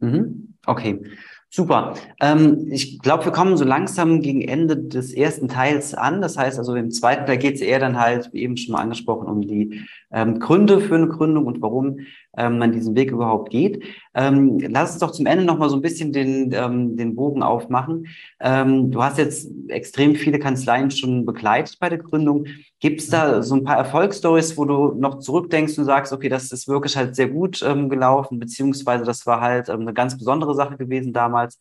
Mhm. 0.00 0.54
Okay, 0.64 1.02
super. 1.50 1.94
Ähm, 2.20 2.68
ich 2.70 2.98
glaube, 3.00 3.26
wir 3.26 3.32
kommen 3.32 3.58
so 3.58 3.64
langsam 3.64 4.22
gegen 4.22 4.40
Ende 4.40 4.78
des 4.78 5.12
ersten 5.12 5.48
Teils 5.48 5.92
an. 5.92 6.22
Das 6.22 6.38
heißt 6.38 6.58
also, 6.58 6.74
im 6.74 6.90
zweiten 6.90 7.26
Teil 7.26 7.36
geht 7.36 7.56
es 7.56 7.60
eher 7.60 7.78
dann 7.78 8.00
halt, 8.00 8.32
wie 8.32 8.40
eben 8.40 8.56
schon 8.56 8.72
mal 8.72 8.80
angesprochen, 8.80 9.28
um 9.28 9.42
die 9.42 9.82
ähm, 10.10 10.40
Gründe 10.40 10.80
für 10.80 10.94
eine 10.94 11.08
Gründung 11.08 11.44
und 11.44 11.60
warum 11.60 11.98
ähm, 12.36 12.58
man 12.58 12.72
diesen 12.72 12.94
Weg 12.94 13.10
überhaupt 13.10 13.50
geht. 13.50 13.84
Ähm, 14.14 14.58
lass 14.58 14.92
uns 14.92 15.00
doch 15.00 15.10
zum 15.10 15.26
Ende 15.26 15.44
noch 15.44 15.58
mal 15.58 15.68
so 15.68 15.76
ein 15.76 15.82
bisschen 15.82 16.12
den, 16.12 16.52
ähm, 16.52 16.96
den 16.96 17.14
Bogen 17.14 17.42
aufmachen. 17.42 18.08
Ähm, 18.40 18.90
du 18.90 19.02
hast 19.02 19.18
jetzt 19.18 19.50
extrem 19.68 20.14
viele 20.14 20.38
Kanzleien 20.38 20.90
schon 20.90 21.26
begleitet 21.26 21.78
bei 21.78 21.88
der 21.88 21.98
Gründung. 21.98 22.46
Gibt 22.80 23.00
es 23.00 23.08
da 23.08 23.42
so 23.42 23.54
ein 23.54 23.64
paar 23.64 23.76
Erfolgsstories, 23.76 24.56
wo 24.56 24.64
du 24.64 24.94
noch 24.94 25.18
zurückdenkst 25.18 25.78
und 25.78 25.84
sagst, 25.84 26.12
okay, 26.12 26.28
das 26.28 26.52
ist 26.52 26.68
wirklich 26.68 26.96
halt 26.96 27.16
sehr 27.16 27.28
gut 27.28 27.62
ähm, 27.62 27.88
gelaufen, 27.88 28.38
beziehungsweise 28.38 29.04
das 29.04 29.26
war 29.26 29.40
halt 29.40 29.68
ähm, 29.68 29.82
eine 29.82 29.94
ganz 29.94 30.16
besondere 30.16 30.54
Sache 30.54 30.76
gewesen 30.76 31.12
damals. 31.12 31.58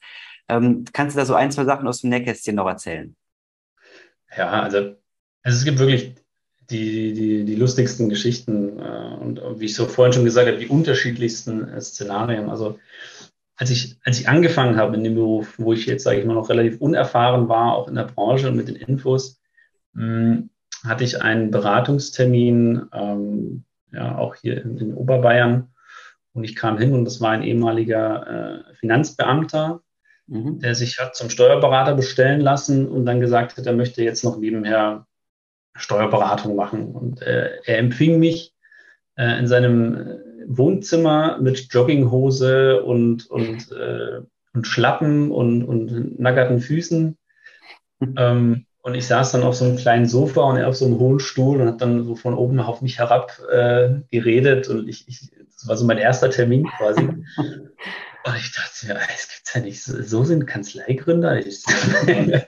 Kannst 0.48 1.16
du 1.16 1.20
da 1.20 1.26
so 1.26 1.34
ein, 1.34 1.50
zwei 1.50 1.64
Sachen 1.64 1.88
aus 1.88 2.02
dem 2.02 2.10
Nähkästchen 2.10 2.56
noch 2.56 2.68
erzählen? 2.68 3.16
Ja, 4.36 4.50
also, 4.64 4.78
also 5.44 5.58
es 5.58 5.64
gibt 5.64 5.80
wirklich 5.80 6.14
die, 6.72 7.14
die, 7.14 7.46
die 7.46 7.56
lustigsten 7.56 8.10
Geschichten 8.10 8.80
äh, 8.80 9.16
und 9.20 9.42
wie 9.60 9.66
ich 9.66 9.76
so 9.76 9.86
vorhin 9.86 10.14
schon 10.14 10.26
gesagt 10.26 10.48
habe, 10.48 10.58
die 10.58 10.68
unterschiedlichsten 10.68 11.68
äh, 11.68 11.82
Szenarien. 11.82 12.50
Also 12.50 12.80
als 13.56 13.70
ich, 13.70 13.98
als 14.04 14.20
ich 14.20 14.28
angefangen 14.28 14.78
habe 14.78 14.96
in 14.96 15.04
dem 15.04 15.16
Beruf, 15.16 15.60
wo 15.60 15.74
ich 15.74 15.86
jetzt, 15.86 16.04
sage 16.04 16.20
ich 16.20 16.26
mal, 16.26 16.34
noch 16.34 16.50
relativ 16.50 16.82
unerfahren 16.82 17.48
war, 17.48 17.76
auch 17.76 17.88
in 17.88 17.96
der 17.96 18.06
Branche 18.06 18.50
und 18.50 18.56
mit 18.56 18.68
den 18.68 18.76
Infos, 18.76 19.40
mh, 19.94 20.44
hatte 20.84 21.04
ich 21.04 21.22
einen 21.22 21.52
Beratungstermin, 21.52 22.88
ähm, 22.92 23.66
ja, 23.92 24.18
auch 24.18 24.36
hier 24.36 24.64
in, 24.64 24.78
in, 24.78 24.94
Oberbayern. 24.94 25.68
Und 26.34 26.44
ich 26.44 26.56
kam 26.56 26.78
hin 26.78 26.94
und 26.94 27.06
das 27.06 27.22
war 27.22 27.32
ein 27.32 27.44
ehemaliger 27.44 28.64
äh, 28.72 28.74
Finanzbeamter, 28.76 29.82
mhm. 30.28 30.60
der 30.60 30.76
sich 30.76 30.98
hat 30.98 31.16
zum 31.16 31.30
Steuerberater 31.30 31.94
bestellen 31.94 32.40
lassen 32.40 32.88
und 32.88 33.06
dann 33.06 33.20
gesagt 33.20 33.58
hat, 33.58 33.66
er 33.66 33.74
möchte 33.74 34.02
jetzt 34.02 34.24
noch 34.24 34.38
nebenher 34.38 35.06
Steuerberatung 35.76 36.56
machen. 36.56 36.92
Und 36.92 37.22
äh, 37.22 37.58
er 37.66 37.78
empfing 37.78 38.20
mich 38.20 38.54
äh, 39.16 39.40
in 39.40 39.48
seinem 39.48 40.20
Wohnzimmer 40.48 41.38
mit 41.40 41.72
Jogginghose 41.72 42.84
und, 42.84 43.30
und, 43.30 43.72
äh, 43.72 44.22
und 44.54 44.68
Schlappen 44.68 45.32
und, 45.32 45.64
und 45.64 46.20
nackerten 46.20 46.60
Füßen. 46.60 47.18
Ähm, 48.18 48.66
und 48.84 48.96
ich 48.96 49.06
saß 49.06 49.32
dann 49.34 49.44
auf 49.44 49.56
so 49.56 49.66
einem 49.66 49.78
kleinen 49.78 50.08
Sofa 50.08 50.42
und 50.42 50.58
er 50.58 50.68
auf 50.68 50.76
so 50.76 50.86
einem 50.86 50.98
hohen 50.98 51.20
Stuhl 51.20 51.62
und 51.62 51.68
hat 51.68 51.82
dann 51.82 52.04
so 52.04 52.16
von 52.16 52.34
oben 52.34 52.60
auf 52.60 52.82
mich 52.82 52.98
herab 52.98 53.40
äh, 53.52 53.92
geredet. 54.10 54.68
Und 54.68 54.90
ich, 54.90 55.08
ich, 55.08 55.30
das 55.54 55.68
war 55.68 55.78
so 55.78 55.86
mein 55.86 56.00
erster 56.00 56.30
Termin 56.30 56.68
quasi. 56.78 57.02
Und 58.24 58.36
ich 58.36 58.54
dachte, 58.54 58.88
ja, 58.88 59.00
es 59.16 59.30
gibt 59.30 59.56
ja 59.56 59.62
nicht, 59.62 59.84
so, 59.84 60.00
so 60.04 60.24
sind 60.24 60.46
Kanzleigründer. 60.46 61.44
Ich, 61.44 61.64
ähm, 62.08 62.46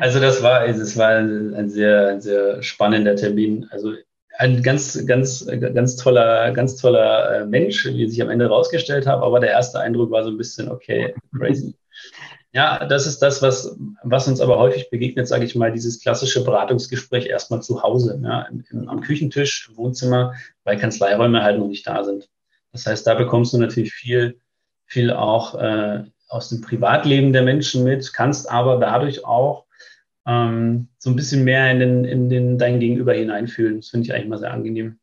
also 0.00 0.20
das 0.20 0.42
war, 0.42 0.66
das 0.66 0.96
war 0.96 1.16
ein 1.16 1.68
sehr, 1.68 2.08
ein 2.08 2.20
sehr 2.20 2.62
spannender 2.62 3.16
Termin. 3.16 3.66
Also 3.70 3.94
ein 4.38 4.62
ganz, 4.62 5.04
ganz, 5.06 5.46
ganz 5.46 5.96
toller, 5.96 6.52
ganz 6.52 6.76
toller 6.76 7.40
äh, 7.40 7.46
Mensch, 7.46 7.84
wie 7.84 8.08
sich 8.08 8.22
am 8.22 8.30
Ende 8.30 8.46
herausgestellt 8.46 9.06
habe. 9.06 9.22
Aber 9.22 9.38
der 9.40 9.50
erste 9.50 9.80
Eindruck 9.80 10.10
war 10.10 10.24
so 10.24 10.30
ein 10.30 10.38
bisschen, 10.38 10.70
okay, 10.70 11.14
crazy. 11.36 11.74
Ja, 12.52 12.84
das 12.84 13.06
ist 13.06 13.20
das, 13.20 13.42
was, 13.42 13.76
was 14.02 14.26
uns 14.26 14.40
aber 14.40 14.58
häufig 14.58 14.90
begegnet, 14.90 15.28
sage 15.28 15.44
ich 15.44 15.54
mal, 15.54 15.70
dieses 15.70 16.02
klassische 16.02 16.42
Beratungsgespräch 16.42 17.26
erstmal 17.26 17.62
zu 17.62 17.84
Hause, 17.84 18.20
ja, 18.24 18.42
im, 18.50 18.64
im, 18.70 18.88
am 18.88 19.02
Küchentisch, 19.02 19.68
im 19.70 19.76
Wohnzimmer, 19.76 20.34
weil 20.64 20.76
Kanzleiräume 20.76 21.44
halt 21.44 21.60
noch 21.60 21.68
nicht 21.68 21.86
da 21.86 22.02
sind. 22.02 22.28
Das 22.72 22.86
heißt, 22.86 23.06
da 23.06 23.14
bekommst 23.14 23.52
du 23.52 23.58
natürlich 23.58 23.92
viel, 23.92 24.40
viel 24.84 25.12
auch 25.12 25.54
äh, 25.60 26.02
aus 26.28 26.48
dem 26.48 26.60
Privatleben 26.60 27.32
der 27.32 27.42
Menschen 27.42 27.84
mit, 27.84 28.12
kannst 28.12 28.50
aber 28.50 28.78
dadurch 28.78 29.24
auch 29.24 29.66
ähm, 30.26 30.88
so 30.98 31.10
ein 31.10 31.16
bisschen 31.16 31.44
mehr 31.44 31.70
in, 31.70 31.78
den, 31.78 32.04
in 32.04 32.28
den, 32.28 32.58
dein 32.58 32.80
Gegenüber 32.80 33.14
hineinfühlen. 33.14 33.76
Das 33.76 33.88
finde 33.88 34.06
ich 34.06 34.14
eigentlich 34.14 34.28
mal 34.28 34.38
sehr 34.38 34.52
angenehm. 34.52 34.98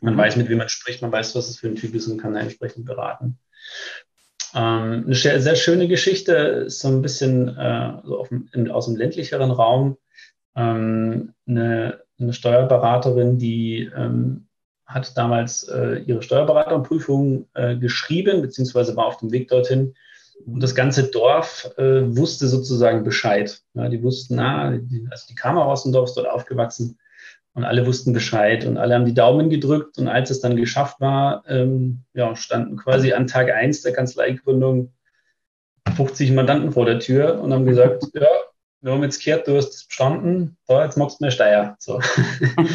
Man 0.00 0.14
mhm. 0.14 0.18
weiß, 0.18 0.36
mit 0.36 0.48
wem 0.48 0.58
man 0.58 0.68
spricht, 0.68 1.02
man 1.02 1.12
weiß, 1.12 1.34
was 1.34 1.48
es 1.48 1.58
für 1.58 1.68
ein 1.68 1.76
Typ 1.76 1.94
ist 1.94 2.08
und 2.08 2.18
kann 2.18 2.34
da 2.34 2.40
entsprechend 2.40 2.86
beraten. 2.86 3.38
Ähm, 4.54 5.04
eine 5.06 5.14
sehr, 5.14 5.40
sehr, 5.40 5.54
schöne 5.54 5.86
Geschichte 5.86 6.32
ist 6.66 6.80
so 6.80 6.88
ein 6.88 7.02
bisschen 7.02 7.56
äh, 7.56 7.92
so 8.04 8.24
dem, 8.24 8.48
in, 8.52 8.70
aus 8.70 8.86
dem 8.86 8.96
ländlicheren 8.96 9.50
Raum. 9.50 9.96
Ähm, 10.56 11.34
eine, 11.46 12.00
eine, 12.18 12.32
Steuerberaterin, 12.32 13.38
die 13.38 13.90
ähm, 13.96 14.48
hat 14.86 15.16
damals 15.16 15.62
äh, 15.68 16.02
ihre 16.04 16.22
Steuerberaterprüfung 16.22 17.48
äh, 17.54 17.76
geschrieben, 17.76 18.42
beziehungsweise 18.42 18.96
war 18.96 19.06
auf 19.06 19.18
dem 19.18 19.30
Weg 19.30 19.48
dorthin 19.48 19.94
und 20.46 20.62
das 20.62 20.74
ganze 20.74 21.04
Dorf 21.04 21.70
äh, 21.76 22.16
wusste 22.16 22.48
sozusagen 22.48 23.04
Bescheid. 23.04 23.60
Ja, 23.74 23.88
die 23.88 24.02
wussten, 24.02 24.36
na, 24.36 24.76
die, 24.76 25.06
also 25.10 25.26
die 25.28 25.34
kam 25.34 25.58
auch 25.58 25.66
aus 25.66 25.82
dem 25.82 25.92
Dorf, 25.92 26.08
ist 26.08 26.16
dort 26.16 26.28
aufgewachsen. 26.28 26.98
und 27.54 27.64
alle 27.64 27.86
wussten 27.86 28.12
Bescheid 28.12 28.64
und 28.64 28.78
alle 28.78 28.94
haben 28.94 29.04
die 29.04 29.14
Daumen 29.14 29.50
gedrückt. 29.50 29.98
Und 29.98 30.08
als 30.08 30.30
es 30.30 30.40
dann 30.40 30.56
geschafft 30.56 31.00
war, 31.00 31.42
ähm, 31.48 32.04
ja, 32.14 32.34
standen 32.36 32.76
quasi 32.76 33.12
an 33.12 33.26
Tag 33.26 33.50
1 33.50 33.82
der 33.82 33.92
Kanzleigründung 33.92 34.92
50 35.96 36.32
Mandanten 36.32 36.72
vor 36.72 36.86
der 36.86 37.00
Tür 37.00 37.40
und 37.40 37.52
haben 37.52 37.66
gesagt, 37.66 38.04
ja, 38.14 38.26
wir 38.82 38.92
haben 38.92 39.02
jetzt 39.02 39.22
gehört, 39.22 39.46
du 39.46 39.56
hast 39.56 39.74
es 39.74 39.86
bestanden, 39.86 40.56
da, 40.66 40.84
jetzt 40.84 40.96
machst 40.96 41.20
du 41.20 41.24
mehr 41.24 41.30
Steuer. 41.30 41.76
So. 41.78 42.00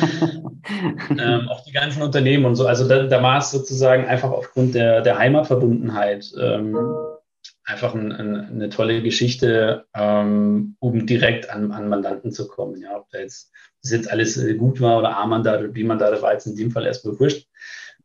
ähm, 1.10 1.50
auch 1.50 1.64
die 1.64 1.72
ganzen 1.72 2.04
Unternehmen 2.04 2.46
und 2.46 2.56
so. 2.56 2.68
Also 2.68 2.88
da, 2.88 3.04
da 3.04 3.24
war 3.24 3.40
es 3.40 3.50
sozusagen 3.52 4.06
einfach 4.06 4.30
aufgrund 4.30 4.76
der, 4.76 5.02
der 5.02 5.18
Heimatverbundenheit 5.18 6.32
ähm, 6.40 6.78
einfach 7.66 7.96
ein, 7.96 8.12
ein, 8.12 8.36
eine 8.36 8.70
tolle 8.70 9.02
Geschichte, 9.02 9.86
ähm, 9.94 10.76
um 10.80 11.06
direkt 11.06 11.50
an, 11.50 11.72
an 11.72 11.90
Mandanten 11.90 12.32
zu 12.32 12.48
kommen. 12.48 12.80
Ja, 12.80 12.98
ob 12.98 13.10
da 13.10 13.20
jetzt, 13.20 13.52
das 13.82 13.92
jetzt 13.92 14.10
alles 14.12 14.38
äh, 14.38 14.54
gut 14.54 14.80
war 14.82 15.00
oder 15.00 15.18
A-Mandat 15.18 15.60
oder 15.60 15.70
B-Mandat 15.70 16.22
war 16.22 16.34
jetzt 16.34 16.46
in 16.46 16.56
dem 16.56 16.72
Fall 16.72 16.86
erstmal 16.86 17.20
wurscht. 17.20 17.48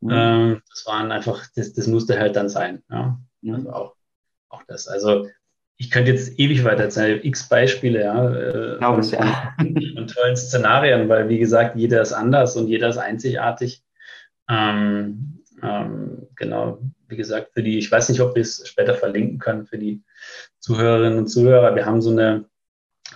Mhm. 0.01 0.11
Ähm, 0.11 0.61
das 0.69 0.85
waren 0.87 1.11
einfach, 1.11 1.45
das, 1.55 1.73
das 1.73 1.87
musste 1.87 2.19
halt 2.19 2.35
dann 2.35 2.49
sein. 2.49 2.81
Ja. 2.89 3.19
Mhm. 3.41 3.55
Also 3.55 3.73
auch, 3.73 3.95
auch 4.49 4.63
das. 4.67 4.87
Also 4.87 5.29
ich 5.77 5.89
könnte 5.89 6.11
jetzt 6.11 6.39
ewig 6.39 6.63
weiter 6.63 6.83
erzählen, 6.83 7.23
x 7.23 7.47
Beispiele, 7.47 8.01
ja, 8.01 8.29
äh, 8.29 8.77
von, 8.79 9.03
ja. 9.03 9.55
von 9.57 10.07
tollen 10.07 10.37
Szenarien, 10.37 11.09
weil 11.09 11.29
wie 11.29 11.39
gesagt, 11.39 11.75
jeder 11.75 12.01
ist 12.01 12.13
anders 12.13 12.55
und 12.55 12.67
jeder 12.67 12.89
ist 12.89 12.97
einzigartig. 12.97 13.83
Ähm, 14.49 15.40
ähm, 15.63 16.27
genau, 16.35 16.79
wie 17.07 17.17
gesagt, 17.17 17.53
für 17.53 17.63
die, 17.63 17.77
ich 17.77 17.91
weiß 17.91 18.09
nicht, 18.09 18.21
ob 18.21 18.35
wir 18.35 18.41
es 18.41 18.67
später 18.67 18.95
verlinken 18.95 19.39
können 19.39 19.65
für 19.65 19.77
die 19.77 20.01
Zuhörerinnen 20.59 21.19
und 21.19 21.27
Zuhörer. 21.27 21.75
Wir 21.75 21.85
haben 21.85 22.01
so 22.01 22.11
eine, 22.11 22.45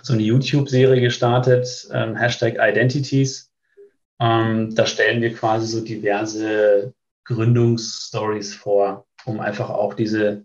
so 0.02 0.12
eine 0.12 0.22
YouTube-Serie 0.22 1.00
gestartet, 1.00 1.88
ähm, 1.92 2.16
Hashtag 2.16 2.56
Identities. 2.60 3.50
Ähm, 4.20 4.74
da 4.74 4.86
stellen 4.86 5.22
wir 5.22 5.34
quasi 5.34 5.66
so 5.66 5.84
diverse 5.84 6.94
Gründungsstories 7.24 8.54
vor, 8.54 9.06
um 9.24 9.40
einfach 9.40 9.70
auch 9.70 9.94
diese 9.94 10.44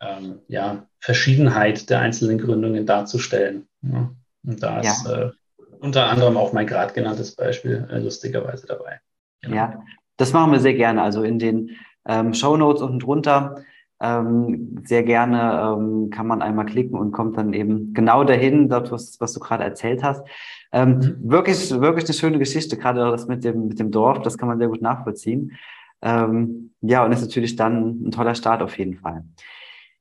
ähm, 0.00 0.40
ja, 0.48 0.86
Verschiedenheit 1.00 1.90
der 1.90 2.00
einzelnen 2.00 2.38
Gründungen 2.38 2.86
darzustellen. 2.86 3.66
Ja. 3.82 4.10
Und 4.44 4.62
da 4.62 4.80
ist 4.80 5.06
ja. 5.06 5.28
äh, 5.28 5.30
unter 5.80 6.06
anderem 6.06 6.36
auch 6.36 6.52
mein 6.52 6.66
gerade 6.66 6.92
genanntes 6.92 7.34
Beispiel 7.34 7.86
äh, 7.90 7.98
lustigerweise 7.98 8.66
dabei. 8.66 9.00
Genau. 9.40 9.56
Ja, 9.56 9.84
das 10.16 10.32
machen 10.32 10.52
wir 10.52 10.60
sehr 10.60 10.74
gerne. 10.74 11.02
Also 11.02 11.22
in 11.22 11.38
den 11.38 11.70
ähm, 12.06 12.34
Show 12.34 12.56
Notes 12.56 12.82
unten 12.82 12.98
drunter 12.98 13.56
ähm, 14.00 14.82
sehr 14.84 15.02
gerne 15.02 15.76
ähm, 15.76 16.10
kann 16.10 16.26
man 16.26 16.42
einmal 16.42 16.66
klicken 16.66 16.98
und 16.98 17.12
kommt 17.12 17.36
dann 17.36 17.52
eben 17.52 17.94
genau 17.94 18.24
dahin, 18.24 18.68
dort, 18.68 18.90
was, 18.90 19.20
was 19.20 19.32
du 19.32 19.40
gerade 19.40 19.64
erzählt 19.64 20.02
hast. 20.02 20.26
Ähm, 20.72 20.98
mhm. 20.98 21.30
Wirklich, 21.30 21.70
wirklich 21.70 22.04
eine 22.04 22.14
schöne 22.14 22.38
Geschichte, 22.38 22.76
gerade 22.76 23.00
das 23.10 23.28
mit 23.28 23.44
dem, 23.44 23.68
mit 23.68 23.78
dem 23.78 23.90
Dorf, 23.90 24.20
das 24.22 24.36
kann 24.36 24.48
man 24.48 24.58
sehr 24.58 24.68
gut 24.68 24.82
nachvollziehen. 24.82 25.52
Ähm, 26.02 26.72
ja, 26.82 27.04
und 27.04 27.12
ist 27.12 27.22
natürlich 27.22 27.56
dann 27.56 28.06
ein 28.06 28.10
toller 28.10 28.34
Start 28.34 28.62
auf 28.62 28.76
jeden 28.76 28.96
Fall. 28.96 29.24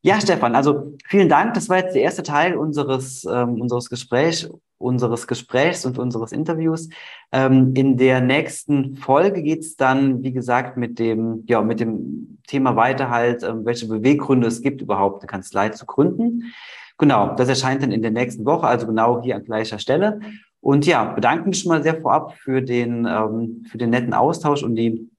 Ja, 0.01 0.19
Stefan, 0.19 0.53
also 0.55 0.97
vielen 1.07 1.29
Dank. 1.29 1.53
Das 1.53 1.69
war 1.69 1.77
jetzt 1.77 1.95
der 1.95 2.01
erste 2.01 2.23
Teil 2.23 2.57
unseres, 2.57 3.23
ähm, 3.23 3.61
unseres 3.61 3.89
Gesprächs, 3.89 4.49
unseres 4.83 5.27
Gesprächs 5.27 5.85
und 5.85 5.97
unseres 5.97 6.31
Interviews. 6.31 6.89
Ähm, 7.31 7.73
in 7.75 7.97
der 7.97 8.21
nächsten 8.21 8.95
Folge 8.95 9.41
geht's 9.41 9.75
dann, 9.75 10.23
wie 10.23 10.33
gesagt, 10.33 10.77
mit 10.77 10.99
dem, 10.99 11.43
ja, 11.47 11.61
mit 11.61 11.79
dem 11.79 12.39
Thema 12.47 12.75
weiter 12.75 13.09
halt, 13.09 13.43
ähm, 13.43 13.65
welche 13.65 13.87
Beweggründe 13.87 14.47
es 14.47 14.61
gibt, 14.61 14.81
überhaupt 14.81 15.21
eine 15.21 15.27
Kanzlei 15.27 15.69
zu 15.69 15.85
gründen. 15.85 16.53
Genau, 16.97 17.35
das 17.35 17.49
erscheint 17.49 17.81
dann 17.81 17.91
in 17.91 18.01
der 18.01 18.11
nächsten 18.11 18.45
Woche, 18.45 18.67
also 18.67 18.85
genau 18.85 19.21
hier 19.21 19.35
an 19.37 19.45
gleicher 19.45 19.79
Stelle. 19.79 20.19
Und 20.59 20.85
ja, 20.85 21.05
bedanke 21.05 21.47
mich 21.47 21.59
schon 21.59 21.71
mal 21.71 21.83
sehr 21.83 21.99
vorab 21.99 22.35
für 22.35 22.61
den, 22.61 23.05
ähm, 23.05 23.65
für 23.69 23.77
den 23.77 23.89
netten 23.89 24.13
Austausch 24.13 24.63
und 24.63 24.75
die 24.75 25.09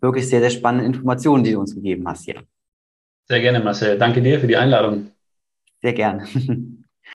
wirklich 0.00 0.28
sehr, 0.28 0.40
sehr 0.40 0.50
spannenden 0.50 0.86
Informationen, 0.86 1.44
die 1.44 1.52
du 1.52 1.60
uns 1.60 1.74
gegeben 1.74 2.06
hast 2.06 2.24
hier. 2.24 2.42
Sehr 3.26 3.40
gerne, 3.40 3.60
Marcel. 3.60 3.98
Danke 3.98 4.20
dir 4.22 4.38
für 4.38 4.46
die 4.46 4.56
Einladung. 4.56 5.10
Sehr 5.82 5.94
gerne. 5.94 6.26